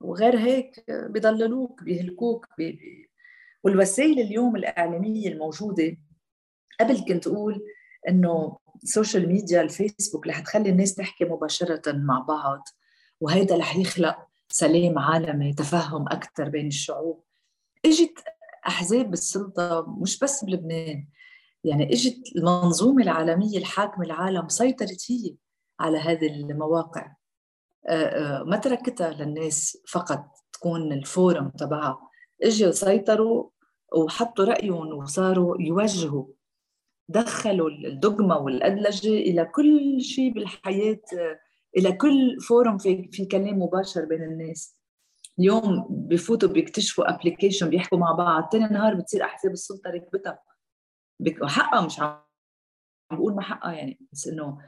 وغير 0.00 0.38
هيك 0.38 0.84
بيضللوك 0.88 1.82
بيهلكوك 1.82 2.46
بي... 2.58 2.78
والوسائل 3.64 4.20
اليوم 4.20 4.56
الإعلامية 4.56 5.28
الموجودة 5.28 5.96
قبل 6.80 7.04
كنت 7.08 7.26
أقول 7.26 7.64
إنه 8.08 8.58
السوشيال 8.82 9.28
ميديا 9.28 9.60
الفيسبوك 9.60 10.26
رح 10.26 10.38
تخلي 10.40 10.70
الناس 10.70 10.94
تحكي 10.94 11.24
مباشرة 11.24 11.92
مع 11.92 12.18
بعض 12.18 12.68
وهيدا 13.20 13.56
رح 13.56 13.76
يخلق 13.76 14.16
سلام 14.48 14.98
عالمي 14.98 15.52
تفهم 15.52 16.08
أكثر 16.08 16.48
بين 16.48 16.66
الشعوب. 16.66 17.24
إجت 17.84 18.18
أحزاب 18.66 19.12
السلطة 19.12 19.86
مش 20.00 20.18
بس 20.18 20.44
بلبنان 20.44 21.08
يعني 21.64 21.92
إجت 21.92 22.36
المنظومة 22.36 23.02
العالمية 23.02 23.58
الحاكمة 23.58 24.04
العالم 24.04 24.48
سيطرت 24.48 25.10
هي 25.10 25.34
على 25.80 25.98
هذه 25.98 26.26
المواقع. 26.26 27.14
ما 28.46 28.60
تركتها 28.62 29.10
للناس 29.10 29.78
فقط 29.88 30.24
تكون 30.52 30.92
ال 30.92 31.01
forum 31.01 31.48
تبعها. 31.48 32.10
إجوا 32.42 32.70
سيطروا 32.70 33.48
وحطوا 33.96 34.44
رأيهم 34.44 34.92
وصاروا 34.92 35.56
يوجهوا 35.60 36.26
دخلوا 37.12 37.70
ال 37.70 37.81
dogma 37.81 38.36
والأدلجة 38.36 39.08
إلى 39.08 39.44
كل 39.44 40.00
شيء 40.00 40.32
بالحياة 40.32 41.00
إلى 41.76 41.92
كل 41.92 42.40
forum 42.48 42.78
في, 42.78 43.08
في 43.12 43.24
كلام 43.24 43.62
مباشر 43.62 44.04
بين 44.04 44.22
الناس. 44.22 44.76
اليوم 45.38 45.86
بفوتوا 45.90 46.48
بيكتشفوا 46.48 47.14
application 47.14 47.70
بيحكوا 47.70 47.98
مع 47.98 48.12
بعض 48.12 48.48
ثاني 48.52 48.64
نهار 48.64 48.94
بتصير 48.94 49.24
أحزاب 49.24 49.52
السلطة 49.52 49.90
ركبتها. 49.90 50.38
حقها 51.42 51.86
مش 51.86 52.00
عم 52.00 52.18
بقول 53.12 53.34
ما 53.34 53.42
حقها 53.42 53.72
يعني 53.72 53.98
بس 54.12 54.28
إنه 54.28 54.58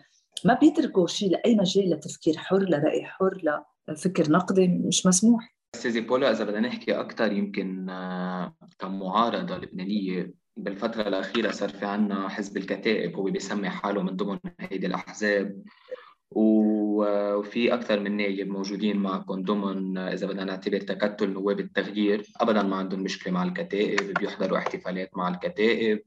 ما 0.45 0.55
بيتركوا 0.55 1.07
شيء 1.07 1.31
لأي 1.31 1.57
مجال 1.57 1.91
لتفكير 1.91 2.37
حر 2.37 2.59
لرأي 2.59 3.05
حر 3.05 3.63
لفكر 3.89 4.31
نقدي 4.31 4.69
مش 4.69 5.07
مسموح. 5.07 5.55
استاذي 5.75 6.01
بولا 6.01 6.31
إذا 6.31 6.45
بدنا 6.45 6.69
نحكي 6.69 7.01
أكثر 7.01 7.33
يمكن 7.33 7.91
آه، 7.91 8.57
كمعارضة 8.79 9.57
لبنانية 9.57 10.35
بالفترة 10.57 11.09
الأخيرة 11.09 11.51
صار 11.51 11.69
في 11.69 11.87
عنا 11.87 12.29
حزب 12.29 12.57
الكتائب 12.57 13.17
هو 13.17 13.23
بيسمي 13.23 13.69
حاله 13.69 14.03
من 14.03 14.17
ضمن 14.17 14.39
هيدي 14.61 14.87
الأحزاب. 14.87 15.63
وفي 16.31 17.75
أكثر 17.75 18.01
من 18.01 18.17
نايب 18.17 18.49
موجودين 18.49 18.97
معكم 18.97 19.43
ضمن 19.43 19.99
إذا 19.99 20.27
بدنا 20.27 20.45
نعتبر 20.45 20.81
تكتل 20.81 21.31
نواب 21.33 21.61
التغيير 21.61 22.27
أبدا 22.41 22.63
ما 22.63 22.77
عندهم 22.77 23.01
مشكلة 23.01 23.33
مع 23.33 23.43
الكتائب 23.43 24.15
بيحضروا 24.15 24.59
احتفالات 24.59 25.17
مع 25.17 25.29
الكتائب 25.29 26.01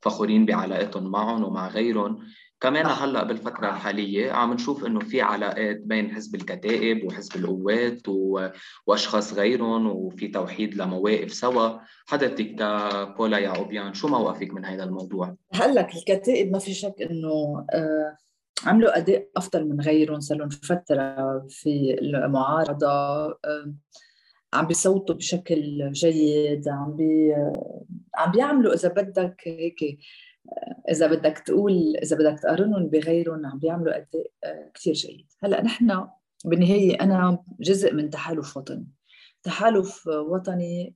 فخورين 0.00 0.46
بعلاقتهم 0.46 1.10
معهم 1.10 1.44
ومع 1.44 1.68
غيرهم. 1.68 2.18
كمان 2.64 2.86
هلأ 2.86 3.24
بالفترة 3.24 3.68
الحالية 3.68 4.32
عم 4.32 4.52
نشوف 4.52 4.84
إنه 4.84 5.00
في 5.00 5.20
علاقات 5.20 5.80
بين 5.80 6.14
حزب 6.14 6.34
الكتائب 6.34 7.04
وحزب 7.04 7.36
القوات 7.36 8.08
و... 8.08 8.48
وأشخاص 8.86 9.34
غيرهم 9.34 9.86
وفي 9.86 10.28
توحيد 10.28 10.74
لمواقف 10.74 11.32
سوا 11.34 11.78
حضرتك 12.06 12.54
كبولا 12.54 13.38
يعقوبيان 13.38 13.94
شو 13.94 14.08
موقفك 14.08 14.54
من 14.54 14.64
هذا 14.64 14.84
الموضوع؟ 14.84 15.36
هلأ 15.54 15.88
الكتائب 15.94 16.52
ما 16.52 16.58
في 16.58 16.74
شك 16.74 16.94
إنه 17.10 17.66
آه 17.72 18.16
عملوا 18.66 18.98
أداء 18.98 19.28
أفضل 19.36 19.68
من 19.68 19.80
غيرهم 19.80 20.20
صار 20.20 20.38
لهم 20.38 20.48
فترة 20.48 21.46
في 21.48 21.98
المعارضة 22.00 22.88
آه 22.88 23.74
عم 24.54 24.66
بيصوتوا 24.66 25.14
بشكل 25.14 25.92
جيد 25.92 26.68
عم 26.68 26.96
بي 26.96 27.34
عم 28.14 28.32
بيعملوا 28.32 28.74
إذا 28.74 28.88
بدك 28.88 29.40
هيك 29.46 29.98
إذا 30.90 31.06
بدك 31.06 31.38
تقول 31.38 31.96
إذا 32.02 32.16
بدك 32.16 32.40
تقارنهم 32.40 32.86
بغيرهم 32.86 33.46
عم 33.46 33.58
بيعملوا 33.58 33.96
اداء 33.96 34.30
آه، 34.44 34.70
كثير 34.74 34.94
جيد. 34.94 35.26
هلأ 35.42 35.62
نحن 35.62 36.06
بالنهاية 36.44 37.00
أنا 37.00 37.44
جزء 37.60 37.94
من 37.94 38.10
تحالف 38.10 38.56
وطني. 38.56 38.86
تحالف 39.42 40.06
وطني 40.06 40.94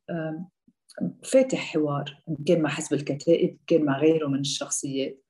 فاتح 1.23 1.59
حوار 1.59 2.23
ان 2.29 2.37
كان 2.47 2.63
مع 2.63 2.69
حزب 2.69 2.95
الكتائب 2.95 3.59
كان 3.67 3.85
مع 3.85 3.99
غيره 3.99 4.27
من 4.27 4.41
الشخصيات. 4.41 5.23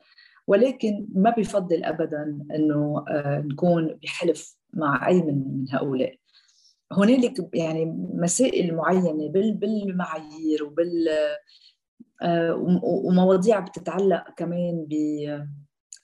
ولكن 0.46 1.06
ما 1.14 1.30
بفضل 1.30 1.84
ابدا 1.84 2.38
إنه 2.54 3.04
آه، 3.08 3.40
نكون 3.40 3.98
بحلف 4.02 4.56
مع 4.72 5.08
أي 5.08 5.22
من 5.22 5.34
من 5.34 5.66
هؤلاء. 5.70 6.18
هنالك 6.92 7.50
يعني 7.54 7.84
مسائل 8.14 8.74
معينة 8.74 9.28
بالمعايير 9.32 10.64
وبال 10.64 11.08
ومواضيع 12.82 13.60
بتتعلق 13.60 14.24
كمان 14.36 14.86
ب 14.88 14.94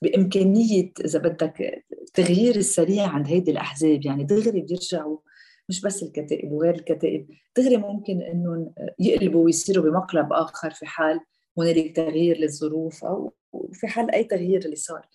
بإمكانية 0.03 0.93
إذا 1.05 1.19
بدك 1.19 1.85
التغيير 1.93 2.57
السريع 2.57 3.07
عند 3.07 3.27
هيدي 3.27 3.51
الأحزاب. 3.51 4.07
يعني 4.07 4.25
دغري 4.25 4.61
بيرجعوا 4.61 5.19
مش 5.69 5.81
بس 5.81 6.03
الكتائب 6.03 6.53
وغير 6.53 6.75
الكتائب 6.75 7.29
دغري 7.57 7.77
ممكن 7.77 8.23
انه 8.23 8.73
يقلبوا 8.99 9.45
ويصيروا 9.45 9.85
بمقلب 9.85 10.33
آخر 10.33 10.71
في 10.71 10.87
حال 10.87 11.21
هنالك 11.59 11.97
تغيير 11.97 12.39
للظروف 12.39 13.05
أو 13.05 13.35
في 13.73 13.87
حال 13.87 14.11
أي 14.11 14.25
تغيير 14.25 14.65
اللي 14.65 14.77
صار. 14.77 15.09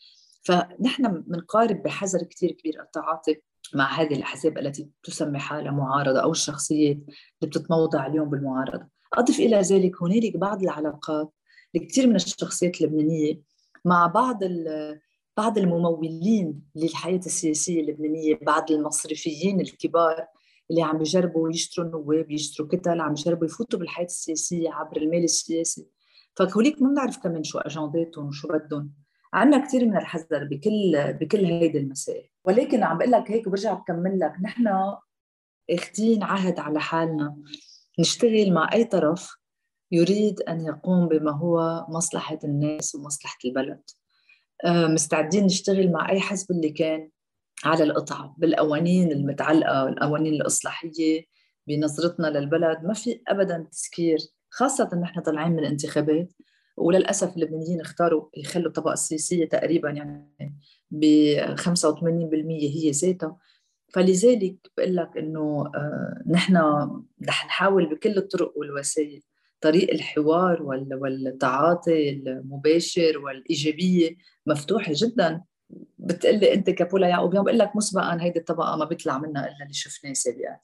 فنحن 0.43 1.21
بنقارب 1.21 1.83
بحذر 1.83 2.23
كثير 2.23 2.51
كبير 2.51 2.81
التعاطي 2.81 3.41
مع 3.75 4.01
هذه 4.01 4.15
الأحزاب 4.15 4.57
التي 4.57 4.89
تسمي 5.03 5.39
حالها 5.39 5.71
معارضة 5.71 6.19
أو 6.23 6.31
الشخصيات 6.31 6.97
اللي 6.97 7.49
بتتموضع 7.49 8.05
اليوم 8.07 8.29
بالمعارضة. 8.29 8.98
أضف 9.13 9.39
إلى 9.39 9.61
ذلك 9.61 10.03
هنالك 10.03 10.37
بعض 10.37 10.63
العلاقات 10.63 11.33
لكثير 11.73 12.07
من 12.07 12.15
الشخصيات 12.15 12.81
اللبنانية 12.81 13.41
مع 13.85 14.07
بعض 14.07 14.39
بعض 15.37 15.57
الممولين 15.57 16.61
للحياة 16.75 17.17
السياسية 17.25 17.81
اللبنانية 17.81 18.39
بعض 18.41 18.71
المصرفيين 18.71 19.61
الكبار 19.61 20.25
اللي 20.71 20.81
عم 20.81 20.97
بيجربوا 20.97 21.49
يشتروا 21.49 21.89
نواب 21.89 22.31
يشتروا 22.31 22.67
كتل 22.67 23.01
عم 23.01 23.13
بيجربوا 23.13 23.45
يفوتوا 23.45 23.79
بالحياة 23.79 24.05
السياسية 24.05 24.69
عبر 24.69 24.97
المال 24.97 25.23
السياسي. 25.23 25.87
فهوليك 26.35 26.81
ما 26.81 26.89
بنعرف 26.89 27.17
كمان 27.17 27.43
شو 27.43 27.59
أجنداتهم 27.59 28.27
وشو 28.27 28.47
بدهم. 28.47 28.93
عندنا 29.33 29.65
كثير 29.65 29.85
من 29.85 29.97
الحذر 29.97 30.43
بكل 30.43 31.13
بكل 31.13 31.45
هيدي 31.45 31.77
المسائل. 31.77 32.29
ولكن 32.45 32.83
عم 32.83 32.97
بقول 32.97 33.11
لك 33.11 33.31
هيك 33.31 33.47
وبرجع 33.47 33.73
بكمل 33.73 34.19
لك 34.19 34.33
نحن 34.41 34.67
آخذين 35.69 36.23
عهد 36.23 36.59
على 36.59 36.79
حالنا. 36.79 37.37
نشتغل 37.99 38.53
مع 38.53 38.69
أي 38.73 38.83
طرف 38.83 39.35
يريد 39.91 40.41
أن 40.41 40.65
يقوم 40.65 41.07
بما 41.07 41.31
هو 41.31 41.85
مصلحة 41.89 42.39
الناس 42.43 42.95
ومصلحة 42.95 43.37
البلد. 43.45 43.81
آه، 44.65 44.87
مستعدين 44.87 45.45
نشتغل 45.45 45.91
مع 45.91 46.09
أي 46.09 46.19
حزب 46.19 46.51
اللي 46.51 46.69
كان 46.69 47.09
على 47.65 47.83
القطعة 47.83 48.35
بالقوانين 48.37 49.11
المتعلقة 49.11 49.89
القوانين 49.89 50.33
الإصلاحية 50.33 51.25
بنظرتنا 51.67 52.27
للبلد. 52.27 52.83
ما 52.83 52.93
في 52.93 53.21
أبدا 53.27 53.67
تسكير 53.71 54.17
خاصة 54.49 54.89
نحن 55.01 55.21
طالعين 55.21 55.51
من 55.51 55.59
الانتخابات 55.59 56.33
وللأسف 56.77 57.35
اللبنانيين 57.35 57.81
اختاروا 57.81 58.29
يخلوا 58.37 58.67
الطبقة 58.67 58.93
السياسية 58.93 59.45
تقريبا 59.45 59.89
يعني 59.89 60.55
ب 60.91 61.05
85% 61.55 62.69
هي 62.75 62.91
ذاتها. 62.91 63.37
فلذلك 63.93 64.55
بقول 64.77 64.95
لك 64.95 65.17
إنه 65.17 65.71
آه، 65.75 66.23
نحن 66.27 66.57
رح 67.27 67.45
نحاول 67.45 67.85
بكل 67.85 68.17
الطرق 68.17 68.53
والوسائل 68.57 69.21
طريق 69.61 69.91
الحوار 69.91 70.63
والتعاطي 70.63 72.09
المباشر 72.09 73.17
والإيجابية 73.17 74.15
مفتوحة 74.47 74.91
جدا. 74.95 75.41
بتقلي 75.97 76.53
أنت 76.53 76.69
كبولا 76.69 77.07
يعقوب 77.07 77.33
يوم 77.33 77.43
بقول 77.43 77.59
لك 77.59 77.75
مسبقا 77.75 78.21
هيدي 78.21 78.39
الطبقة 78.39 78.77
ما 78.77 78.85
بيطلع 78.85 79.17
منها 79.17 79.47
إلا 79.47 79.63
اللي 79.63 79.73
شفناه 79.73 80.13
سابقا. 80.13 80.57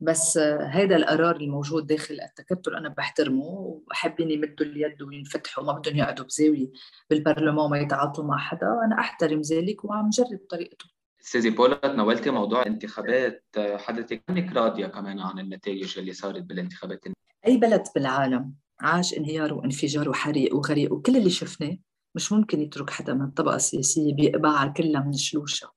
بس 0.00 0.36
آه، 0.36 0.62
هذا 0.62 0.96
القرار 0.96 1.36
الموجود 1.36 1.86
داخل 1.86 2.20
التكتل 2.20 2.74
أنا 2.74 2.88
بحترمه 2.88 3.80
وحابين 3.90 4.30
يمدوا 4.30 4.66
اليد 4.66 5.02
وينفتحوا 5.02 5.64
ما 5.64 5.72
بدهم 5.72 5.96
يقعدوا 5.96 6.24
بزاوية 6.24 6.70
بالبرلمان 7.10 7.58
وما 7.58 7.78
يتعاطوا 7.78 8.24
مع 8.24 8.38
حدا. 8.38 8.66
أنا 8.84 9.00
أحترم 9.00 9.40
ذلك 9.40 9.84
وعم 9.84 10.10
جرب 10.10 10.40
طريقته. 10.50 10.97
استاذي 11.28 11.50
بولا 11.50 11.74
تناولتي 11.74 12.30
موضوع 12.30 12.62
الانتخابات 12.62 13.44
حضرتك 13.58 14.22
انك 14.30 14.52
راضيه 14.52 14.86
كمان 14.86 15.20
عن 15.20 15.38
النتائج 15.38 15.98
اللي 15.98 16.12
صارت 16.12 16.42
بالانتخابات؟ 16.42 17.04
أي 17.46 17.56
بلد 17.56 17.82
بالعالم 17.94 18.54
عاش 18.80 19.14
انهيار 19.14 19.54
وانفجار 19.54 20.08
وحريق 20.08 20.54
وغريق 20.54 20.92
وكل 20.92 21.16
اللي 21.16 21.30
شفناه 21.30 21.76
مش 22.14 22.32
ممكن 22.32 22.60
يترك 22.60 22.90
حدا 22.90 23.14
من 23.14 23.22
الطبقة 23.22 23.56
السياسية 23.56 24.14
بيقبعها 24.14 24.66
كلها 24.66 25.02
من 25.02 25.12
شلوشها 25.12 25.72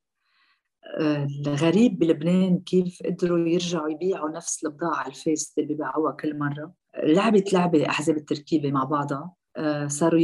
الغريب 1.48 2.00
بلبنان 2.00 2.60
كيف 2.60 3.00
قدروا 3.06 3.50
يرجعوا 3.50 3.90
يبيعوا 3.90 4.30
نفس 4.30 4.66
البضاعة 4.66 5.08
الفاسدة 5.08 5.54
اللي 5.58 5.68
بيبيعوها 5.68 6.12
كل 6.12 6.40
مرة. 6.40 6.74
لعبت 7.04 7.54
لعبة 7.54 7.90
أحزاب 7.90 8.18
التركيبة 8.18 8.72
مع 8.72 8.84
بعضها. 8.84 9.34
آه، 9.58 9.88
صاروا 9.88 10.20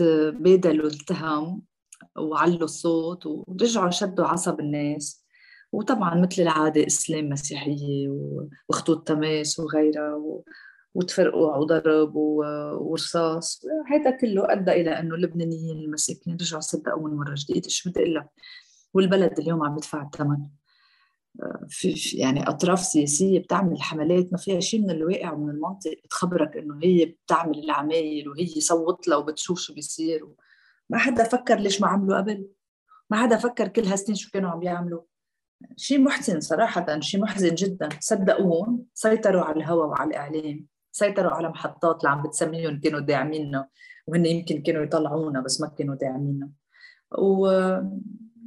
يتبادلوا 0.00 0.86
التهم. 0.86 1.62
وعلوا 2.18 2.64
الصوت 2.64 3.26
ورجعوا 3.26 3.90
شدوا 3.90 4.24
عصب 4.26 4.60
الناس. 4.60 5.24
وطبعا 5.72 6.20
مثل 6.20 6.42
العادة 6.42 6.86
إسلام 6.86 7.28
مسيحية 7.28 8.08
وخطوط 8.68 9.08
تماس 9.08 9.58
وغيرها 9.58 10.22
وتفرقوا 10.94 11.56
وضرب 11.56 12.16
ورصاص. 12.16 13.62
هذا 13.86 14.10
كله 14.10 14.52
أدى 14.52 14.70
إلى 14.70 14.90
أنه 14.90 15.14
اللبنانيين 15.14 15.78
المساكين 15.78 16.34
رجعوا 16.34 16.60
صدقوا 16.60 17.08
من 17.08 17.16
مرة 17.16 17.34
جديدة 17.38 17.68
شو 17.68 17.90
بدي 17.90 18.00
أقول 18.00 18.14
لك؟ 18.14 18.26
والبلد 18.94 19.38
اليوم 19.38 19.64
عم 19.64 19.76
يدفع 19.76 20.02
الثمن. 20.02 20.46
في 21.68 22.16
يعني 22.18 22.48
أطراف 22.48 22.80
سياسية 22.80 23.38
بتعمل 23.38 23.82
حملات 23.82 24.32
ما 24.32 24.38
فيها 24.38 24.60
شيء 24.60 24.80
من 24.80 24.90
الواقع 24.90 25.32
ومن 25.32 25.50
المنطق. 25.50 25.94
بتخبرك 26.04 26.56
إنه 26.56 26.78
هي 26.82 27.04
بتعمل 27.04 27.58
العمايل 27.58 28.28
وهي 28.28 28.46
صوت 28.46 29.08
لها 29.08 29.16
وبتشوف 29.16 29.58
شو 29.58 29.74
بيصير 29.74 30.28
ما 30.90 30.98
حدا 30.98 31.24
فكر 31.24 31.58
ليش 31.58 31.80
ما 31.80 31.88
عملوا 31.88 32.16
قبل؟ 32.16 32.48
ما 33.10 33.22
حدا 33.22 33.36
فكر 33.36 33.68
كل 33.68 33.84
هالسنين 33.84 34.16
شو 34.16 34.30
كانوا 34.30 34.50
عم 34.50 34.58
بيعملوا 34.58 35.02
شيء 35.76 36.00
محزن 36.00 36.40
صراحة 36.40 37.00
شيء 37.00 37.20
محزن 37.20 37.54
جدا. 37.54 37.88
صدقون 38.00 38.84
سيطروا 38.94 39.42
على 39.42 39.56
الهواء 39.56 39.86
وعلى 39.88 40.08
الإعلام. 40.08 40.66
سيطروا 40.92 41.30
على 41.30 41.48
محطات 41.48 41.96
اللي 41.98 42.08
عم 42.08 42.22
بتسميهم 42.22 42.80
كانوا 42.80 43.00
داعميننا 43.00 43.68
وهن 44.06 44.26
يمكن 44.26 44.62
كانوا 44.62 44.82
يطلعونا 44.82 45.40
بس 45.40 45.60
ما 45.60 45.68
كانوا 45.68 45.94
داعميننا. 45.94 46.50
و... 47.18 47.48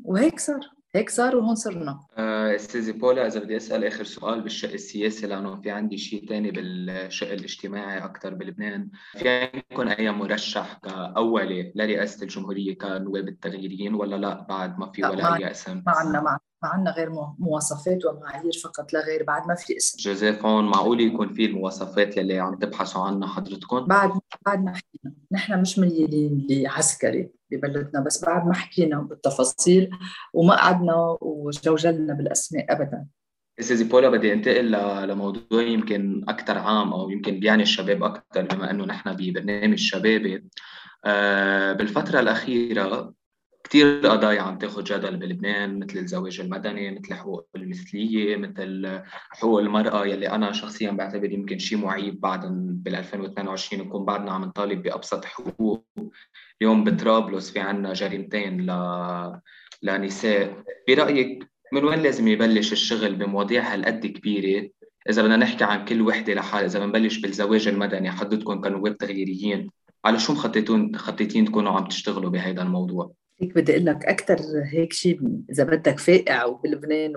وهيك 0.03 0.39
صار. 0.39 0.76
هيك 0.97 1.09
صار 1.09 1.35
وهون 1.35 1.55
صرنا. 1.55 1.99
آه، 2.17 2.55
استاذي 2.55 2.91
بولا 2.91 3.27
إذا 3.27 3.39
بدي 3.39 3.57
أسأل 3.57 3.85
آخر 3.85 4.03
سؤال 4.03 4.41
بالشق 4.41 4.71
السياسي 4.71 5.27
لأنه 5.27 5.61
في 5.61 5.71
عندي 5.71 5.97
شيء 5.97 6.29
ثاني 6.29 6.51
بالشق 6.51 7.31
الاجتماعي 7.31 7.97
أكثر 7.97 8.33
بلبنان. 8.33 8.89
في 9.17 9.29
عندكم 9.29 9.87
أي 9.87 10.11
مرشح 10.11 10.79
كأولي 10.83 11.71
لرئاسة 11.75 12.23
الجمهورية 12.23 12.77
كنواب 12.77 13.27
التغييريين 13.27 13.93
ولا 13.93 14.15
لا؟ 14.15 14.45
بعد 14.49 14.79
ما 14.79 14.91
في 14.91 15.05
ولا 15.05 15.35
أي 15.35 15.51
أسم؟ 15.51 15.83
ما 15.87 15.93
عندنا 15.93 16.21
ما 16.21 16.39
ما 16.63 16.69
عندنا 16.69 16.91
غير 16.91 17.09
مواصفات 17.39 18.05
ومعايير 18.05 18.51
فقط 18.63 18.93
لا 18.93 19.05
غير 19.05 19.23
بعد 19.23 19.47
ما 19.47 19.55
في 19.55 19.77
اسم. 19.77 19.97
جوزيف 19.99 20.45
هون 20.45 20.65
معقول 20.65 21.01
يكون 21.01 21.33
في 21.33 21.45
المواصفات 21.45 22.17
يلي 22.17 22.39
عم 22.39 22.55
تبحثوا 22.55 23.01
عنها 23.01 23.27
حضرتكم؟ 23.27 23.85
بعد 23.85 24.11
بعد 24.45 24.63
ما 24.63 24.73
حكينا. 24.73 25.13
نحن 25.31 25.61
مش 25.61 25.79
ميالين 25.79 26.47
لعسكري 26.49 27.29
ببلدنا 27.51 28.03
بس 28.03 28.25
بعد 28.25 28.47
ما 28.47 28.53
حكينا 28.53 28.99
بالتفاصيل 28.99 29.89
وما 30.33 30.55
قعدنا 30.55 31.17
وجوجلنا 31.21 32.13
بالأسماء 32.13 32.65
ابدا. 32.69 33.05
استاذي 33.59 33.83
بولا 33.83 34.09
بدي 34.09 34.33
أنتقل 34.33 34.71
لموضوع 35.09 35.61
يمكن 35.61 36.25
أكثر 36.27 36.57
عام 36.57 36.93
أو 36.93 37.09
يمكن 37.09 37.39
بيعني 37.39 37.63
الشباب 37.63 38.03
أكثر 38.03 38.41
بما 38.41 38.71
إنه 38.71 38.85
نحن 38.85 39.13
ببرنامج 39.13 39.77
شبابي. 39.77 40.47
آه، 41.05 41.73
بالفترة 41.73 42.19
الأخيرة 42.19 43.13
كثير 43.69 44.07
قضايا 44.07 44.41
عم 44.41 44.57
تاخذ 44.57 44.83
جدل 44.83 45.17
بلبنان 45.17 45.79
مثل 45.79 45.99
الزواج 45.99 46.39
المدني 46.39 46.91
مثل 46.91 47.13
حقوق 47.13 47.47
المثلية 47.55 48.35
مثل 48.37 49.01
حقوق 49.29 49.59
المرأة 49.59 50.05
يلي 50.05 50.29
أنا 50.29 50.51
شخصيا 50.51 50.91
بعتبر 50.91 51.31
يمكن 51.31 51.59
شيء 51.59 51.77
معيب 51.77 52.21
بعد 52.21 52.45
بال 52.83 52.95
2022 52.95 53.83
نكون 53.83 54.05
بعدنا 54.05 54.31
عم 54.31 54.45
نطالب 54.45 54.81
بأبسط 54.81 55.25
حقوق. 55.25 55.85
اليوم 56.61 56.83
بطرابلس 56.83 57.51
في 57.51 57.59
عنا 57.59 57.93
جريمتين 57.93 58.61
ل... 58.61 58.71
لنساء. 59.83 60.63
برأيك 60.87 61.47
من 61.73 61.83
وين 61.83 61.99
لازم 61.99 62.27
يبلش 62.27 62.71
الشغل 62.71 63.15
بمواضيع 63.15 63.73
هالقد 63.73 64.05
كبيرة؟ 64.05 64.69
إذا 65.09 65.21
بدنا 65.21 65.37
نحكي 65.37 65.63
عن 65.63 65.85
كل 65.85 66.01
وحدة 66.01 66.33
لحالها 66.33 66.65
إذا 66.65 66.79
بنبلش 66.79 67.17
بالزواج 67.17 67.67
المدني 67.67 68.11
حضرتكم 68.11 68.61
كنواب 68.61 68.97
تغييريين. 68.97 69.69
على 70.05 70.19
شو 70.19 70.33
مخططون 70.33 70.95
خطيتين 70.95 71.45
تكونوا 71.45 71.71
عم 71.71 71.87
تشتغلوا 71.87 72.29
بهذا 72.29 72.61
الموضوع؟ 72.61 73.13
هيك 73.41 73.55
بدي 73.55 73.71
أقول 73.71 73.85
لك 73.85 74.05
أكثر 74.05 74.37
هيك 74.73 74.93
شيء 74.93 75.19
إذا 75.51 75.63
بدك 75.63 75.99
فائع 75.99 76.45
وبلبنان 76.45 77.13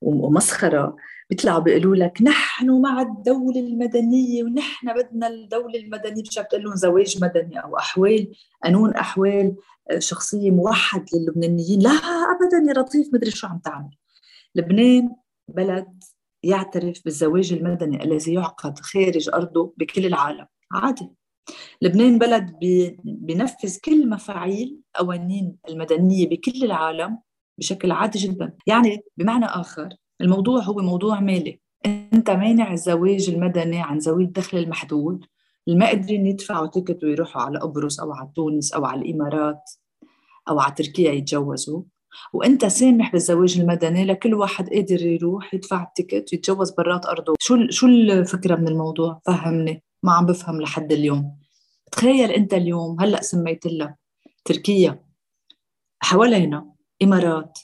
ومسخرة 0.00 0.96
بيطلعوا 1.30 1.58
بيقولوا 1.58 1.96
لك 1.96 2.22
نحن 2.22 2.80
مع 2.80 3.02
الدولة 3.02 3.60
المدنية 3.60 4.44
ونحن 4.44 4.94
بدنا 4.94 5.28
الدولة 5.28 5.78
المدنية 5.78 6.22
مش 6.22 6.38
بتقول 6.38 6.62
لهم 6.64 6.76
زواج 6.76 7.24
مدني 7.24 7.62
أو 7.62 7.78
أحوال 7.78 8.32
قانون 8.64 8.94
أحوال 8.94 9.56
آه، 9.90 9.98
شخصية 9.98 10.50
موحد 10.50 11.04
للبنانيين 11.14 11.80
لا 11.80 11.90
أبدا 11.90 12.68
يا 12.68 12.80
لطيف 12.80 13.08
مدري 13.14 13.30
شو 13.30 13.46
عم 13.46 13.58
تعمل. 13.58 13.90
لبنان 14.54 15.10
بلد 15.48 16.04
يعترف 16.42 17.04
بالزواج 17.04 17.52
المدني 17.52 18.04
الذي 18.04 18.34
يعقد 18.34 18.78
خارج 18.78 19.28
أرضه 19.34 19.74
بكل 19.76 20.06
العالم 20.06 20.46
عادي. 20.72 21.10
لبنان 21.82 22.18
بلد 22.18 22.56
بينفذ 23.04 23.78
كل 23.84 24.08
مفاعيل 24.08 24.80
قوانين 24.94 25.56
المدنية 25.68 26.28
بكل 26.28 26.64
العالم 26.64 27.18
بشكل 27.58 27.92
عادي 27.92 28.18
جدا. 28.18 28.52
يعني 28.66 29.00
بمعنى 29.16 29.44
آخر 29.44 29.88
الموضوع 30.20 30.60
هو 30.62 30.74
موضوع 30.74 31.20
مالي. 31.20 31.60
أنت 31.86 32.30
مانع 32.30 32.72
الزواج 32.72 33.30
المدني 33.30 33.82
عن 33.82 33.98
ذوي 33.98 34.24
الدخل 34.24 34.58
المحدود 34.58 35.24
اللي 35.68 35.78
ما 35.78 35.86
قادرين 35.86 36.26
يدفعوا 36.26 36.66
ticket 36.66 37.04
ويروحوا 37.04 37.42
على 37.42 37.58
قبرص 37.58 38.00
أو 38.00 38.12
على 38.12 38.30
تونس 38.36 38.72
أو 38.72 38.84
على 38.84 39.00
الإمارات 39.00 39.70
أو 40.48 40.60
على 40.60 40.74
تركيا 40.74 41.12
يتجوزوا. 41.12 41.82
وأنت 42.32 42.66
سامح 42.66 43.12
بالزواج 43.12 43.60
المدني 43.60 44.04
لكل 44.04 44.34
واحد 44.34 44.68
قادر 44.68 45.06
يروح 45.06 45.54
يدفع 45.54 45.82
ال 45.82 45.89
ticket 45.89 46.32
ويتجوز 46.32 46.70
برات 46.70 47.06
أرضه. 47.06 47.34
شو 47.40 47.56
شو 47.70 47.86
الفكرة 47.86 48.56
من 48.56 48.68
الموضوع؟ 48.68 49.20
فهمني. 49.26 49.82
ما 50.02 50.12
عم 50.12 50.26
بفهم 50.26 50.60
لحد 50.62 50.92
اليوم. 50.92 51.36
تخيل 51.92 52.30
انت 52.30 52.54
اليوم 52.54 53.00
هلأ 53.00 53.22
سميت 53.22 53.66
لك 53.66 53.94
تركيا. 54.44 55.04
حوالينا 56.00 56.72
إمارات 57.02 57.58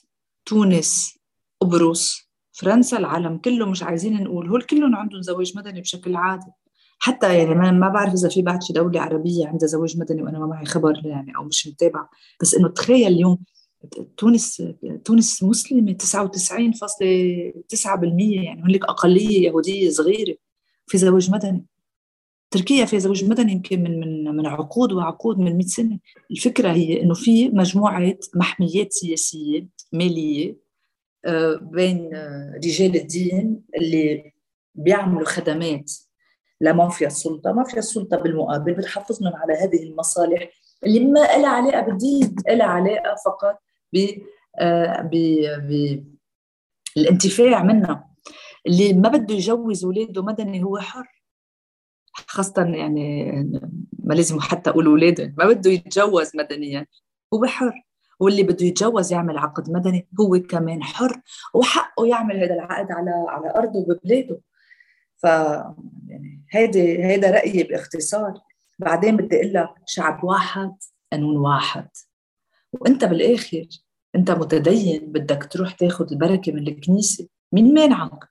تونس 0.46 1.18
قبرص 1.60 2.30
فرنسا 2.52 2.98
العالم 2.98 3.38
كله 3.38 3.66
مش 3.66 3.82
عايزين 3.82 4.22
نقول. 4.22 4.48
هول 4.48 4.62
كلهم 4.62 4.96
عندهم 4.96 5.22
زواج 5.22 5.56
مدني 5.56 5.80
بشكل 5.80 6.16
عادي. 6.16 6.50
حتى 6.98 7.38
يعني 7.38 7.54
ما 7.54 7.70
ما 7.70 7.88
بعرف 7.88 8.12
إذا 8.12 8.28
في 8.28 8.42
بعد 8.42 8.62
شي 8.62 8.72
دولة 8.72 9.00
عربية 9.00 9.46
عندها 9.46 9.66
زواج 9.68 9.98
مدني 9.98 10.22
وأنا 10.22 10.38
ما 10.38 10.46
معي 10.46 10.64
خبر 10.64 11.00
يعني 11.04 11.36
أو 11.36 11.44
مش 11.44 11.66
متابعة. 11.66 12.10
بس 12.40 12.54
إنه 12.54 12.68
تخيل 12.68 13.06
اليوم 13.06 13.38
تونس 14.16 14.62
تونس 15.04 15.42
مسلمة 15.42 15.96
99.9% 16.02 16.04
يعني 18.44 18.62
هناك 18.62 18.84
أقلية 18.84 19.46
يهودية 19.48 19.90
صغيرة 19.90 20.34
في 20.86 20.98
زواج 20.98 21.30
مدني. 21.30 21.66
تركيا 22.56 22.84
فيها 22.84 22.98
زواج 22.98 23.24
مدني 23.24 23.52
يمكن 23.52 23.82
من 23.82 24.00
من 24.00 24.36
من 24.36 24.46
عقود 24.46 24.92
وعقود 24.92 25.38
من 25.38 25.56
100 25.56 25.66
سنة. 25.66 25.98
الفكرة 26.30 26.72
هي 26.72 27.02
إنه 27.02 27.14
في 27.14 27.48
مجموعة 27.48 28.14
محميات 28.34 28.92
سياسية 28.92 29.68
مالية 29.92 30.56
آه، 31.24 31.54
بين 31.62 32.14
آه، 32.14 32.52
رجال 32.64 32.96
الدين 32.96 33.62
اللي 33.76 34.32
بيعملوا 34.74 35.26
خدمات 35.26 35.92
لمافيا 36.60 37.06
السلطة، 37.06 37.52
مافيا 37.52 37.78
السلطة 37.78 38.16
بالمقابل 38.16 38.74
بتحفظ 38.74 39.22
لهم 39.22 39.36
على 39.36 39.52
هذه 39.52 39.82
المصالح 39.82 40.48
اللي 40.84 41.00
ما 41.00 41.20
لها 41.20 41.48
علاقة 41.48 41.80
بالدين، 41.80 42.36
لها 42.48 42.66
علاقة 42.66 43.14
فقط 43.24 43.58
ب 43.92 44.06
آه، 44.58 45.10
بالانتفاع 46.96 47.62
منها. 47.62 48.10
اللي 48.66 48.92
ما 48.92 49.08
بده 49.08 49.34
يجوز 49.34 49.84
اولاده 49.84 50.22
مدني 50.22 50.64
هو 50.64 50.78
حر. 50.78 51.15
خاصة 52.36 52.62
يعني 52.64 53.30
ما 53.98 54.14
لازم 54.14 54.40
حتى 54.40 54.70
أقول 54.70 54.86
أولاده 54.86 55.34
ما 55.38 55.46
بده 55.46 55.70
يتجوز 55.70 56.30
مدنيا 56.36 56.86
هو 57.34 57.46
حر 57.46 57.82
واللي 58.20 58.42
بده 58.42 58.66
يتجوز 58.66 59.12
يعمل 59.12 59.38
عقد 59.38 59.70
مدني 59.70 60.08
هو 60.20 60.38
كمان 60.38 60.82
حر 60.82 61.20
وحقه 61.54 62.06
يعمل 62.06 62.36
هذا 62.36 62.54
العقد 62.54 62.92
على 62.92 63.10
على 63.28 63.50
أرضه 63.56 63.78
وببلاده 63.78 64.40
ف 65.16 65.24
يعني 66.08 66.44
هيدي 66.50 67.04
هيدا 67.04 67.30
رأيي 67.30 67.62
باختصار. 67.62 68.40
بعدين 68.78 69.16
بدي 69.16 69.36
أقول 69.36 69.52
لك 69.52 69.68
شعب 69.86 70.24
واحد 70.24 70.76
قانون 71.12 71.36
واحد. 71.36 71.88
وأنت 72.72 73.04
بالآخر 73.04 73.66
أنت 74.14 74.30
متدين 74.30 75.12
بدك 75.12 75.44
تروح 75.50 75.72
تاخذ 75.72 76.12
البركة 76.12 76.52
من 76.52 76.68
الكنيسة. 76.68 77.28
مين 77.52 77.74
مانعك؟ 77.74 78.28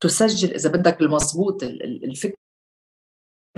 تسجل 0.00 0.54
إذا 0.54 0.70
بدك 0.70 1.00
المضبوط 1.00 1.62
الفكر 1.62 2.36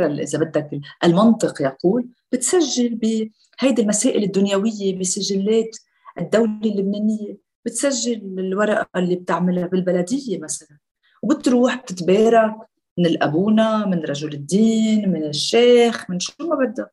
إذا 0.01 0.39
بدك 0.39 0.81
المنطق 1.05 1.63
يقول 1.63 2.09
بتسجل 2.33 2.95
بهيدي 2.95 3.83
المسائل 3.83 4.23
الدنيوية 4.23 4.99
بسجلات 4.99 5.77
الدولة 6.19 6.61
اللبنانية 6.65 7.39
بتسجل 7.65 8.39
الورقة 8.39 8.89
اللي 8.97 9.17
بتعملها 9.17 9.67
بالبلدية 9.67 10.39
مثلا 10.39 10.79
وبتروح 11.23 11.77
بتتبارك 11.77 12.55
من 12.99 13.07
الأبونا 13.07 13.87
من 13.87 13.99
رجل 13.99 14.33
الدين 14.33 15.13
من 15.13 15.25
الشيخ 15.25 16.11
من 16.11 16.21
شو 16.21 16.33
ما 16.41 16.57
بدك 16.67 16.93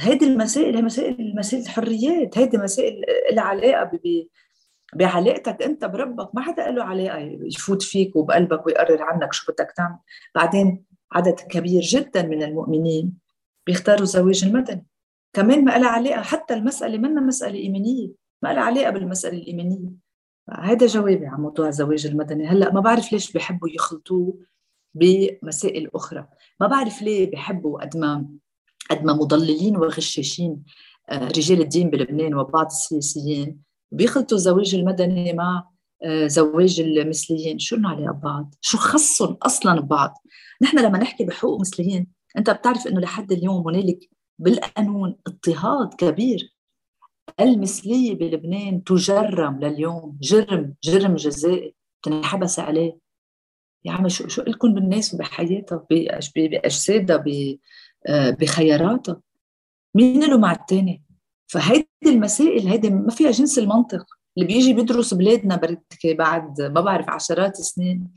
هيدي 0.00 0.24
المسائل 0.24 0.76
هي 0.76 0.82
مسائل 0.82 1.36
مسائل 1.36 1.62
الحريات 1.62 2.38
هيدي 2.38 2.58
مسائل 2.58 3.02
لها 3.32 3.44
علاقة 3.44 4.00
بعلاقتك 4.94 5.62
أنت 5.62 5.84
بربك. 5.84 6.34
ما 6.34 6.42
حدا 6.42 6.70
له 6.70 6.84
علاقه 6.84 7.18
يفوت 7.42 7.82
فيك 7.82 8.16
وبقلبك 8.16 8.66
ويقرر 8.66 9.02
عنك 9.02 9.32
شو 9.32 9.52
بدك 9.52 9.72
تعمل. 9.76 9.98
بعدين 10.34 10.84
عدد 11.12 11.34
كبير 11.34 11.82
جدا 11.82 12.22
من 12.22 12.42
المؤمنين 12.42 13.12
بيختاروا 13.66 14.02
الزواج 14.02 14.44
المدني. 14.44 14.86
كمان 15.32 15.64
ما 15.64 15.78
لها 15.78 15.88
علاقة 15.88 16.22
حتى 16.22 16.54
المسألة 16.54 16.98
منا 16.98 17.20
مسألة 17.20 17.58
إيمانية 17.58 18.08
ما 18.42 18.52
لها 18.52 18.62
علاقة 18.62 18.90
بالمسألة 18.90 19.38
الإيمانية. 19.38 19.90
هذا 20.50 20.86
جوابي 20.86 21.26
عن 21.26 21.40
موضوع 21.40 21.68
الزواج 21.68 22.06
المدني. 22.06 22.46
هلأ 22.46 22.72
ما 22.72 22.80
بعرف 22.80 23.12
ليش 23.12 23.32
بيحبوا 23.32 23.68
يخلطوه 23.68 24.38
بمسائل 24.94 25.90
أخرى. 25.94 26.28
ما 26.60 26.66
بعرف 26.66 27.02
ليه 27.02 27.30
بيحبوا 27.30 27.80
قد 27.80 27.96
ما 27.96 28.26
قد 28.90 29.04
ما 29.04 29.12
مضللين 29.12 29.76
وغشاشين 29.76 30.62
آه، 31.08 31.28
رجال 31.28 31.60
الدين 31.60 31.90
بلبنان 31.90 32.34
وبعض 32.34 32.66
السياسيين 32.66 33.60
بيخلطوا 33.92 34.36
الزواج 34.36 34.74
المدني 34.74 35.32
مع 35.32 35.71
زواج 36.26 36.80
المثليين. 36.80 37.58
شو 37.58 37.76
لنا 37.76 37.88
علاقه 37.88 38.12
ببعض 38.12 38.54
شو 38.60 38.78
خصهم 38.78 39.36
أصلا 39.42 39.80
ببعض؟ 39.80 40.14
نحن 40.62 40.78
لما 40.78 40.98
نحكي 40.98 41.24
بحقوق 41.24 41.60
مثليين 41.60 42.06
أنت 42.38 42.50
بتعرف 42.50 42.86
إنه 42.86 43.00
لحد 43.00 43.32
اليوم 43.32 43.68
هنالك 43.68 44.08
بالقانون 44.38 45.16
اضطهاد 45.26 45.94
كبير. 45.94 46.56
المثلية 47.40 48.14
بلبنان 48.14 48.84
تجرم 48.84 49.60
لليوم 49.60 50.18
جرم 50.22 50.74
جرم 50.84 51.14
جزائي 51.14 51.74
تنحبس 52.02 52.58
عليه. 52.58 52.98
يا 53.84 53.92
عمي 53.92 54.10
شو 54.10 54.28
شو 54.28 54.42
لكم 54.42 54.74
بالناس 54.74 55.14
وبحياتها 55.14 55.86
بأجسادها 56.36 57.24
بخياراتها؟ 58.08 59.20
مين 59.94 60.24
له 60.24 60.38
مع 60.38 60.52
الثاني 60.52 61.02
فهيدي 61.46 61.86
المسائل 62.06 62.68
هيدي 62.68 62.90
ما 62.90 63.10
فيها 63.10 63.30
جنس 63.30 63.58
المنطق. 63.58 64.06
اللي 64.36 64.46
بيجي 64.48 64.72
بيدرس 64.72 65.14
بلادنا 65.14 65.56
بركي 65.56 66.14
بعد 66.14 66.60
ما 66.60 66.80
بعرف 66.80 67.10
عشرات 67.10 67.58
السنين 67.58 68.10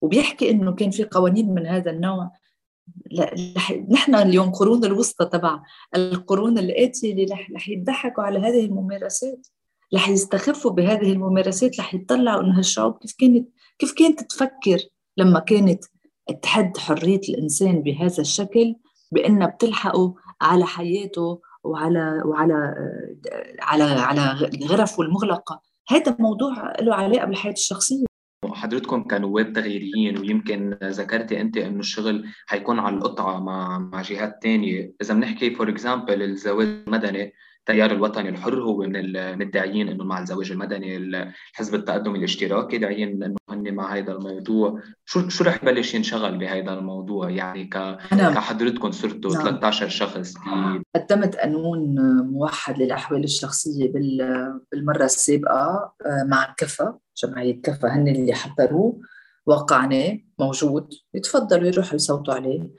وبيحكي 0.00 0.50
إنه 0.50 0.74
كان 0.74 0.90
في 0.90 1.04
قوانين 1.04 1.54
من 1.54 1.66
هذا 1.66 1.90
النوع. 1.90 2.30
نحن 3.90 4.14
اليوم 4.14 4.50
قرون 4.50 4.84
الوسطى 4.84 5.24
تبع 5.26 5.62
القرون 5.96 6.58
الآتية 6.58 7.12
اللي 7.12 7.24
رح, 7.24 7.50
رح 7.56 7.68
يضحكوا 7.68 8.24
على 8.24 8.38
هذه 8.38 8.64
الممارسات. 8.64 9.46
رح 9.94 10.08
يستخفوا 10.08 10.70
بهذه 10.70 11.12
الممارسات 11.12 11.80
رح 11.80 11.94
يطلعوا 11.94 12.42
إنه 12.42 12.58
هالشعوب 12.58 12.98
كيف 12.98 13.14
كانت 13.18 13.48
كيف 13.78 13.92
كانت 13.92 14.20
تفكر 14.20 14.78
لما 15.16 15.40
كانت 15.40 15.84
تحد 16.42 16.76
حرية 16.76 17.20
الإنسان 17.28 17.82
بهذا 17.82 18.20
الشكل 18.20 18.74
بأنها 19.12 19.46
بتلحقه 19.46 20.14
على 20.40 20.66
حياته 20.66 21.40
وعلى 21.64 22.22
وعلى 22.24 22.74
على 23.60 23.82
على 23.82 24.50
غرفه 24.66 25.02
المغلقة. 25.02 25.62
هذا 25.88 26.16
موضوع 26.18 26.72
له 26.80 26.94
علاقة 26.94 27.26
بالحياة 27.26 27.52
الشخصية. 27.52 28.04
حضرتكم 28.44 29.02
كنواب 29.02 29.52
تغييريين 29.52 30.18
ويمكن 30.18 30.78
ذكرتي 30.84 31.40
أنت 31.40 31.56
إنه 31.56 31.80
الشغل 31.80 32.24
حيكون 32.46 32.78
على 32.78 32.96
القطعة 32.96 33.40
مع 33.40 33.78
مع 33.78 34.02
جهات 34.02 34.38
ثانية، 34.42 34.94
إذا 35.02 35.14
بنحكي 35.14 35.54
for 35.54 35.68
example 35.68 36.22
الزواج 36.22 36.66
المدني 36.66 37.32
التيار 37.70 37.90
الوطني 37.90 38.28
الحر 38.28 38.62
هو 38.62 38.76
من 38.76 38.96
المدعيين 38.96 39.88
إنه 39.88 40.04
مع 40.04 40.20
الزواج 40.20 40.50
المدني 40.50 41.32
حزب 41.52 41.74
التقدم 41.74 42.14
الاشتراكي 42.14 42.78
داعيين 42.78 43.22
إنه 43.22 43.36
هن 43.50 43.74
مع 43.74 43.96
هذا 43.96 44.12
الموضوع 44.12 44.80
شو 45.04 45.28
شو 45.28 45.44
رح 45.44 45.62
يبلش 45.62 45.94
ينشغل 45.94 46.38
بهذا 46.38 46.72
الموضوع 46.72 47.30
يعني 47.30 47.64
ك. 47.64 47.96
كحضرتكم 48.10 48.90
صرتوا 48.90 49.34
نعم. 49.34 49.42
13 49.42 49.88
شخص 49.88 50.34
قدمت 50.96 51.36
قانون 51.36 51.96
موحد 52.20 52.78
للأحوال 52.78 53.24
الشخصية 53.24 53.92
بالمرة 53.92 55.04
السابقة 55.04 55.92
آه، 56.06 56.24
مع 56.24 56.54
كفا 56.58 56.98
جمعية 57.24 57.62
كفا 57.62 57.88
هن 57.88 58.08
اللي 58.08 58.34
حضروه 58.34 59.00
وقعناه 59.46 60.18
موجود 60.38 60.88
يتفضلوا 61.14 61.68
يروحوا 61.68 61.94
يصوتوا 61.94 62.34
عليه 62.34 62.70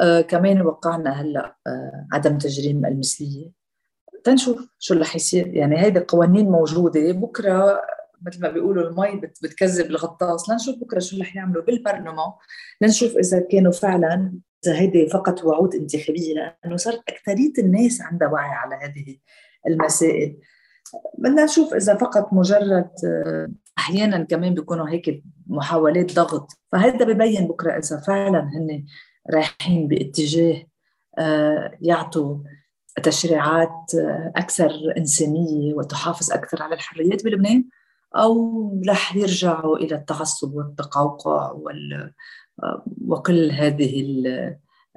آه 0.00 0.20
كمان 0.20 0.62
وقعنا 0.62 1.10
هلأ 1.10 1.56
آه 1.66 2.06
عدم 2.12 2.38
تجريم 2.38 2.86
المثلية 2.86 3.63
تنشوف 4.24 4.68
شو 4.78 4.94
رح 4.94 5.16
يصير. 5.16 5.46
يعني 5.46 5.80
هيدي 5.80 5.98
القوانين 5.98 6.50
موجودة. 6.50 7.12
بكرة 7.12 7.80
مثل 8.22 8.42
ما 8.42 8.48
بيقولوا 8.48 8.88
المي 8.88 9.20
بتكذب 9.42 9.86
الغطاس. 9.86 10.48
لنشوف 10.48 10.78
بكرة 10.78 10.98
شو 10.98 11.20
رح 11.20 11.36
يعملوا 11.36 11.62
بالبرلمان. 11.62 12.32
لنشوف 12.80 13.16
إذا 13.16 13.40
كانوا 13.40 13.72
فعلا 13.72 14.38
إذا 14.66 14.78
هيدي 14.78 15.08
فقط 15.08 15.44
وعود 15.44 15.74
انتخابية 15.74 16.34
لأنه 16.34 16.76
صارت 16.76 17.02
أكثرية 17.08 17.52
الناس 17.58 18.00
عندها 18.00 18.28
وعي 18.28 18.50
على 18.50 18.74
هذه 18.74 19.16
المسائل. 19.66 20.38
بدنا 21.18 21.44
نشوف 21.44 21.74
إذا 21.74 21.94
فقط 21.94 22.32
مجرد 22.32 22.90
أحيانا 23.78 24.24
كمان 24.24 24.54
بيكونوا 24.54 24.88
هيك 24.88 25.24
محاولات 25.46 26.12
ضغط. 26.12 26.52
فهذا 26.72 27.04
ببين 27.04 27.48
بكرة 27.48 27.78
إذا 27.78 28.00
فعلا 28.00 28.40
هن 28.40 28.84
رايحين 29.30 29.88
باتجاه 29.88 30.66
آه، 31.18 31.78
يعطوا 31.80 32.38
تشريعات 33.02 33.90
أكثر 34.36 34.94
إنسانية 34.98 35.74
وتحافظ 35.74 36.32
أكثر 36.32 36.62
على 36.62 36.74
الحريات 36.74 37.24
بلبنان 37.24 37.64
أو 38.16 38.82
رح 38.88 39.16
يرجعوا 39.16 39.76
إلى 39.76 39.94
التعصب 39.94 40.54
والتقوقع 40.54 41.50
وال 41.50 42.12
وكل 43.06 43.50
هذه 43.50 44.22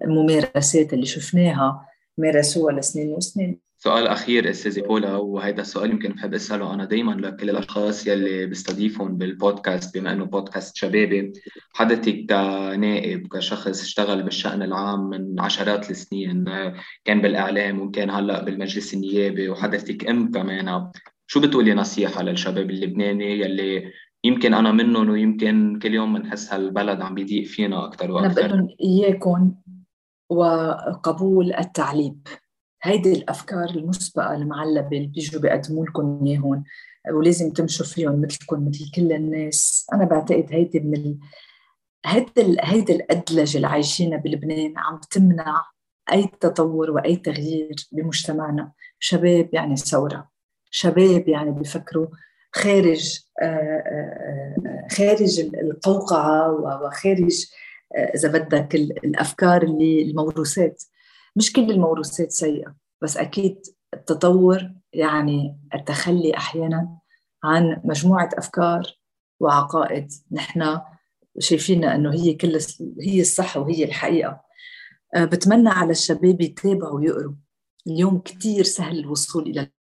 الممارسات 0.03 0.93
اللي 0.93 1.05
شفناها 1.05 1.87
مارسوها 2.17 2.73
لسنين 2.73 3.13
وسنين. 3.13 3.66
سؤال 3.79 4.07
أخير 4.07 4.49
أستاذي 4.49 4.81
بولا 4.81 5.15
وهذا 5.15 5.61
السؤال 5.61 5.89
يمكن 5.89 6.09
بحب 6.09 6.33
أسأله 6.33 6.73
أنا 6.73 6.85
دائما 6.85 7.11
لكل 7.11 7.49
الاشخاص 7.49 8.07
يلي 8.07 8.45
بستضيفهم 8.45 9.17
بالبودكاست 9.17 9.97
بما 9.97 10.11
إنه 10.11 10.25
بودكاست 10.25 10.75
شبابي. 10.75 11.33
حضرتك 11.73 12.25
كنائب 12.29 13.27
كشخص 13.27 13.81
اشتغل 13.81 14.23
بالشأن 14.23 14.61
العام 14.61 15.09
من 15.09 15.39
عشرات 15.39 15.91
السنين 15.91 16.45
كان 17.05 17.21
بالإعلام 17.21 17.81
وكان 17.81 18.09
هلأ 18.09 18.43
بالمجلس 18.43 18.93
النيابي 18.93 19.49
وحضرتك 19.49 20.09
أم 20.09 20.31
كمان. 20.31 20.91
شو 21.27 21.39
بتقولي 21.39 21.73
نصيحة 21.73 22.23
للشباب 22.23 22.69
اللبناني 22.69 23.39
يلي 23.39 23.91
يمكن 24.23 24.53
أنا 24.53 24.71
منهم 24.71 25.09
ويمكن 25.09 25.79
كل 25.81 25.93
يوم 25.93 26.13
بنحس 26.13 26.53
هالبلد 26.53 27.01
عم 27.01 27.15
بيضيق 27.15 27.45
فينا 27.45 27.85
أكثر 27.85 28.11
وأكثر 28.11 28.41
أنا 28.41 28.47
بقول 28.47 28.59
لهم 28.59 28.69
إياكم 28.83 29.53
وقبول 30.29 31.53
التعليم. 31.53 32.21
هيدي 32.83 33.13
الأفكار 33.13 33.69
المسبقة 33.69 34.35
المعلبه 34.35 34.97
اللي 34.97 35.07
بيجوا 35.07 35.41
بيقدموا 35.41 35.85
لكم 35.85 36.25
اياهم 36.25 36.63
ولازم 37.11 37.51
تمشوا 37.51 37.85
فيهم 37.85 38.21
مثلكم 38.21 38.67
مثل 38.67 38.91
كل 38.95 39.11
الناس. 39.11 39.87
أنا 39.93 40.05
بعتقد 40.05 40.47
هيدي 40.49 40.79
من 40.79 40.93
ال... 40.93 41.17
هيدي 42.05 42.57
هيدي 42.61 42.95
الادلجه 42.95 43.55
اللي 43.55 43.67
عايشينها 43.67 44.17
بلبنان 44.17 44.73
عم 44.77 45.01
تمنع 45.11 45.65
أي 46.13 46.29
تطور 46.41 46.91
وأي 46.91 47.15
تغيير 47.15 47.75
بمجتمعنا. 47.91 48.71
شباب 48.99 49.49
يعني 49.53 49.75
ثورة 49.75 50.29
شباب 50.71 51.27
يعني 51.27 51.51
بيفكروا 51.51 52.07
خارج 52.51 53.19
آه، 53.41 53.45
آه، 53.45 54.55
آه، 54.65 54.87
خارج 54.91 55.39
القوقعة 55.39 56.51
وخارج 56.51 57.45
إذا 58.15 58.29
بدك 58.29 58.75
الأفكار 58.75 59.63
اللي 59.63 60.01
الموروثات. 60.01 60.83
مش 61.37 61.53
كل 61.53 61.71
الموروثات 61.71 62.31
سيئة 62.31 62.75
بس 63.01 63.17
أكيد 63.17 63.61
التطور 63.93 64.71
يعني 64.93 65.59
التخلي 65.73 66.37
أحيانا 66.37 66.97
عن 67.43 67.81
مجموعة 67.83 68.29
أفكار 68.37 68.97
وعقائد 69.39 70.11
نحن 70.31 70.79
شايفينها 71.39 71.95
أنه 71.95 72.13
هي 72.13 72.33
كل 72.33 72.59
هي 73.01 73.21
الصح 73.21 73.57
وهي 73.57 73.83
الحقيقة. 73.83 74.41
آه، 75.15 75.25
بتمنى 75.25 75.69
على 75.69 75.91
الشباب 75.91 76.41
يتابعوا 76.41 76.99
ويقروا. 76.99 77.33
اليوم 77.87 78.19
كتير 78.19 78.63
سهل 78.63 78.99
الوصول 78.99 79.43
إلى 79.43 79.71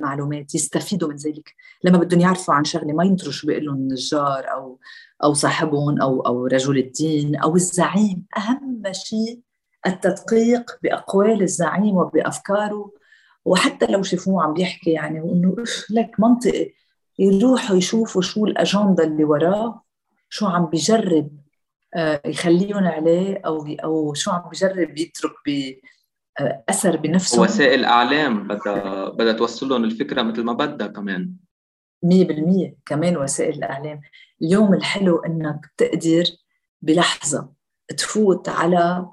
المعلومات 0.00 0.54
يستفيدوا 0.54 1.08
من 1.08 1.16
ذلك. 1.16 1.54
لما 1.84 1.98
بدهم 1.98 2.20
يعرفوا 2.20 2.54
عن 2.54 2.64
شغلة 2.64 2.92
ما 2.92 3.04
ينطروا 3.04 3.32
شو 3.32 3.46
بيقول 3.46 3.64
لهم 3.64 3.76
النجار 3.76 4.52
أو 4.52 4.80
أو 5.24 5.34
صاحبهم 5.34 6.02
أو 6.02 6.20
أو 6.20 6.46
رجل 6.46 6.78
الدين 6.78 7.36
أو 7.36 7.56
الزعيم. 7.56 8.26
أهم 8.36 8.82
شيء 8.92 9.40
التدقيق 9.86 10.78
بأقوال 10.82 11.42
الزعيم 11.42 11.96
وبأفكاره. 11.96 12.92
وحتى 13.44 13.86
لو 13.86 14.02
شافوه 14.02 14.42
عم 14.42 14.54
بيحكي 14.54 14.90
يعني 14.90 15.20
وانه 15.20 15.56
لك 15.90 16.10
منطقي 16.18 16.72
يروحوا 17.18 17.76
يشوفوا 17.76 18.22
شو 18.22 18.46
الأجندة 18.46 19.04
اللي 19.04 19.24
وراه 19.24 19.84
شو 20.28 20.46
عم 20.46 20.66
بجرب 20.66 21.30
آه، 21.94 22.22
يخليهم 22.26 22.84
عليه 22.84 23.40
أو 23.46 23.66
أو 23.84 24.14
شو 24.14 24.30
عم 24.30 24.50
بجرب 24.50 24.98
يترك 24.98 25.32
أثر 26.68 26.96
بنفسه 26.96 27.42
وسائل 27.42 27.84
إعلام 27.84 28.48
بدها 28.48 29.08
بدها 29.08 29.32
توصل 29.32 29.68
لهم 29.68 29.84
الفكرة 29.84 30.22
مثل 30.22 30.42
ما 30.42 30.52
بدها 30.52 30.86
كمان. 30.86 31.32
100% 32.04 32.74
كمان 32.86 33.16
وسائل 33.16 33.54
الاعلام 33.54 34.00
اليوم 34.42 34.74
الحلو 34.74 35.18
إنك 35.18 35.60
تقدر 35.76 36.24
بلحظة 36.82 37.52
تفوت 37.96 38.48
على 38.48 39.08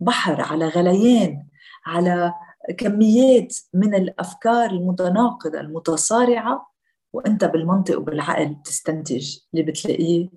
بحر 0.00 0.40
على 0.40 0.68
غليان 0.68 1.46
على 1.86 2.34
كميات 2.78 3.56
من 3.74 3.94
الأفكار 3.94 4.70
المتناقضة 4.70 5.60
المتصارعة 5.60 6.74
وأنت 7.12 7.44
بالمنطق 7.44 7.98
وبالعقل 7.98 8.56
تستنتج 8.64 9.38
اللي 9.54 9.64
بتلاقيه 9.64 10.28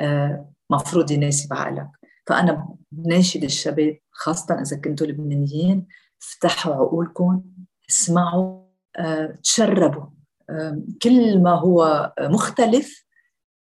آه، 0.00 0.50
مفروض 0.70 1.10
يناسب 1.10 1.52
عقلك. 1.52 1.88
فأنا 2.26 2.76
بناشد 2.92 3.44
الشباب 3.44 3.98
خاصة 4.10 4.54
إذا 4.54 4.76
كنتوا 4.80 5.06
لبنانيين 5.06 5.86
افتحوا 6.22 6.74
عقولكم 6.74 7.42
اسمعوا 7.90 8.64
آه، 8.96 9.38
تشربوا 9.42 10.06
آه، 10.50 10.82
كل 11.02 11.42
ما 11.42 11.50
هو 11.50 12.12
مختلف 12.20 13.04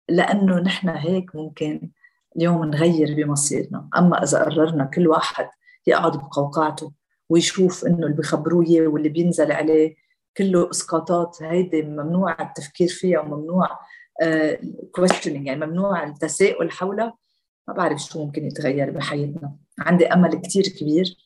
لأنه 0.09 0.59
نحن 0.59 0.89
هيك 0.89 1.35
ممكن 1.35 1.91
اليوم 2.35 2.65
نغير 2.65 3.15
بمصيرنا. 3.15 3.89
أما 3.97 4.23
إذا 4.23 4.43
قررنا 4.43 4.85
كل 4.85 5.07
واحد 5.07 5.49
يقعد 5.87 6.17
بقوقعته 6.17 6.91
ويشوف 7.29 7.85
إنه 7.85 8.05
اللي 8.05 8.15
بيخبروه 8.15 8.65
إياه 8.65 8.87
واللي 8.87 9.09
بينزل 9.09 9.51
عليه 9.51 9.95
كله 10.37 10.69
إسقاطات 10.69 11.37
هيدي 11.43 11.81
ممنوع 11.81 12.41
التفكير 12.41 12.87
فيها 12.87 13.19
وممنوع 13.19 13.79
كويستشنينج 14.91 15.47
يعني 15.47 15.65
ممنوع 15.65 16.03
التساؤل 16.03 16.71
حولها 16.71 17.17
ما 17.67 17.73
بعرف 17.73 18.01
شو 18.01 18.25
ممكن 18.25 18.45
يتغير 18.45 18.91
بحياتنا. 18.91 19.55
عندي 19.79 20.07
أمل 20.07 20.41
كثير 20.41 20.63
كبير 20.63 21.17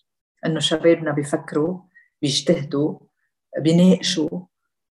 إنه 0.45 0.59
شبابنا 0.59 1.11
بيفكروا 1.11 1.79
بيجتهدوا 2.21 2.99
بيناقشوا 3.59 4.39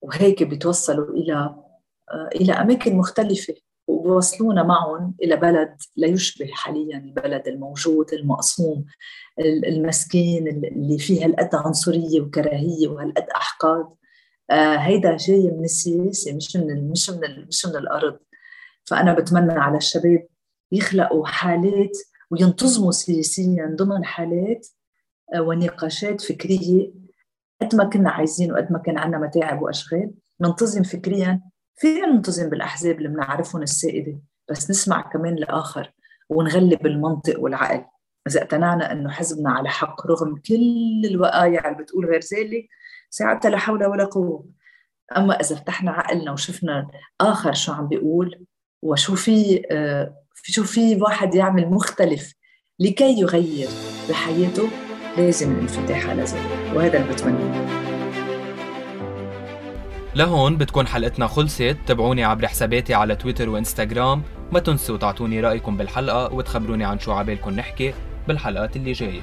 وهيك 0.01 0.43
بيتوصلوا 0.43 1.09
إلى 1.09 1.55
إلى 2.35 2.53
أماكن 2.53 2.95
مختلفة. 2.97 3.53
وبوصلونا 3.87 4.63
معهم 4.63 5.15
إلى 5.23 5.35
بلد 5.35 5.77
لا 5.95 6.07
يشبه 6.07 6.47
حاليا 6.53 6.97
البلد 6.97 7.47
الموجود 7.47 8.13
المقسوم 8.13 8.85
المسكين 9.67 10.47
اللي 10.47 10.97
فيه 10.97 11.25
هالقد 11.25 11.55
عنصرية 11.55 12.21
وكراهية 12.21 12.87
وهالقد 12.87 13.29
أحقاد. 13.35 13.87
آه 14.51 14.75
هيدا 14.75 15.17
جاي 15.17 15.51
من 15.51 15.63
السياسة 15.63 16.33
مش 16.35 16.55
من 16.55 16.89
مش 16.91 17.09
من 17.09 17.47
مش 17.47 17.65
من 17.65 17.75
الأرض. 17.75 18.19
فأنا 18.85 19.13
بتمنى 19.13 19.53
على 19.53 19.77
الشباب 19.77 20.27
يخلقوا 20.71 21.25
حالات 21.25 21.97
وينتظموا 22.31 22.91
سياسيا 22.91 23.75
ضمن 23.79 24.05
حالات 24.05 24.67
آه 25.33 25.41
ونقاشات 25.41 26.21
فكرية 26.21 26.91
قد 27.61 27.75
ما 27.75 27.83
كنا 27.83 28.09
عايزين 28.09 28.51
وقد 28.51 28.71
ما 28.71 28.79
كان 28.79 28.97
عندنا 28.97 29.21
متاعب 29.21 29.61
وأشغال. 29.61 30.11
ننتظم 30.41 30.83
فكريا 30.83 31.41
فينا 31.75 32.07
ننتظم 32.07 32.49
بالأحزاب 32.49 32.97
اللي 32.97 33.09
بنعرفهم 33.09 33.61
السائدة 33.61 34.19
بس 34.49 34.69
نسمع 34.69 35.01
كمان 35.01 35.33
الآخر 35.33 35.91
ونغلب 36.29 36.85
المنطق 36.85 37.39
والعقل. 37.39 37.85
إذا 38.27 38.41
اقتنعنا 38.41 38.91
إنه 38.91 39.09
حزبنا 39.09 39.51
على 39.51 39.69
حق 39.69 40.07
رغم 40.07 40.35
كل 40.35 41.01
الوقايع 41.05 41.71
اللي 41.71 41.83
بتقول 41.83 42.05
غير 42.05 42.19
ذلك 42.33 42.67
ساعتها 43.09 43.49
لا 43.49 43.57
حول 43.57 43.85
ولا 43.85 44.05
قوة. 44.05 44.45
أما 45.17 45.39
إذا 45.39 45.55
فتحنا 45.55 45.91
عقلنا 45.91 46.31
وشفنا 46.31 46.87
آخر 47.21 47.53
شو 47.53 47.71
عم 47.71 47.87
بيقول 47.87 48.45
وشو 48.81 49.15
في 49.15 49.61
آه 49.71 50.15
شو 50.43 50.63
في 50.63 51.01
واحد 51.01 51.35
يعمل 51.35 51.69
مختلف 51.69 52.33
لكي 52.79 53.19
يغير 53.19 53.69
بحياته 54.09 54.69
لازم 55.17 55.51
الانفتاح 55.51 56.09
على 56.09 56.23
ذلك. 56.23 56.75
وهذا 56.75 56.97
اللي 57.01 57.13
بتمناه 57.13 57.84
لهون 60.15 60.57
بتكون 60.57 60.87
حلقتنا 60.87 61.27
خلصت. 61.27 61.77
تابعوني 61.87 62.23
عبر 62.23 62.47
حساباتي 62.47 62.93
على 62.93 63.15
تويتر 63.15 63.49
وانستغرام. 63.49 64.23
ما 64.51 64.59
تنسوا 64.59 64.97
تعطوني 64.97 65.41
رأيكم 65.41 65.77
بالحلقة 65.77 66.33
وتخبروني 66.33 66.85
عن 66.85 66.99
شو 66.99 67.11
عبالكم 67.11 67.51
نحكي 67.51 67.93
بالحلقات 68.27 68.75
اللي 68.75 68.91
جاية. 68.91 69.21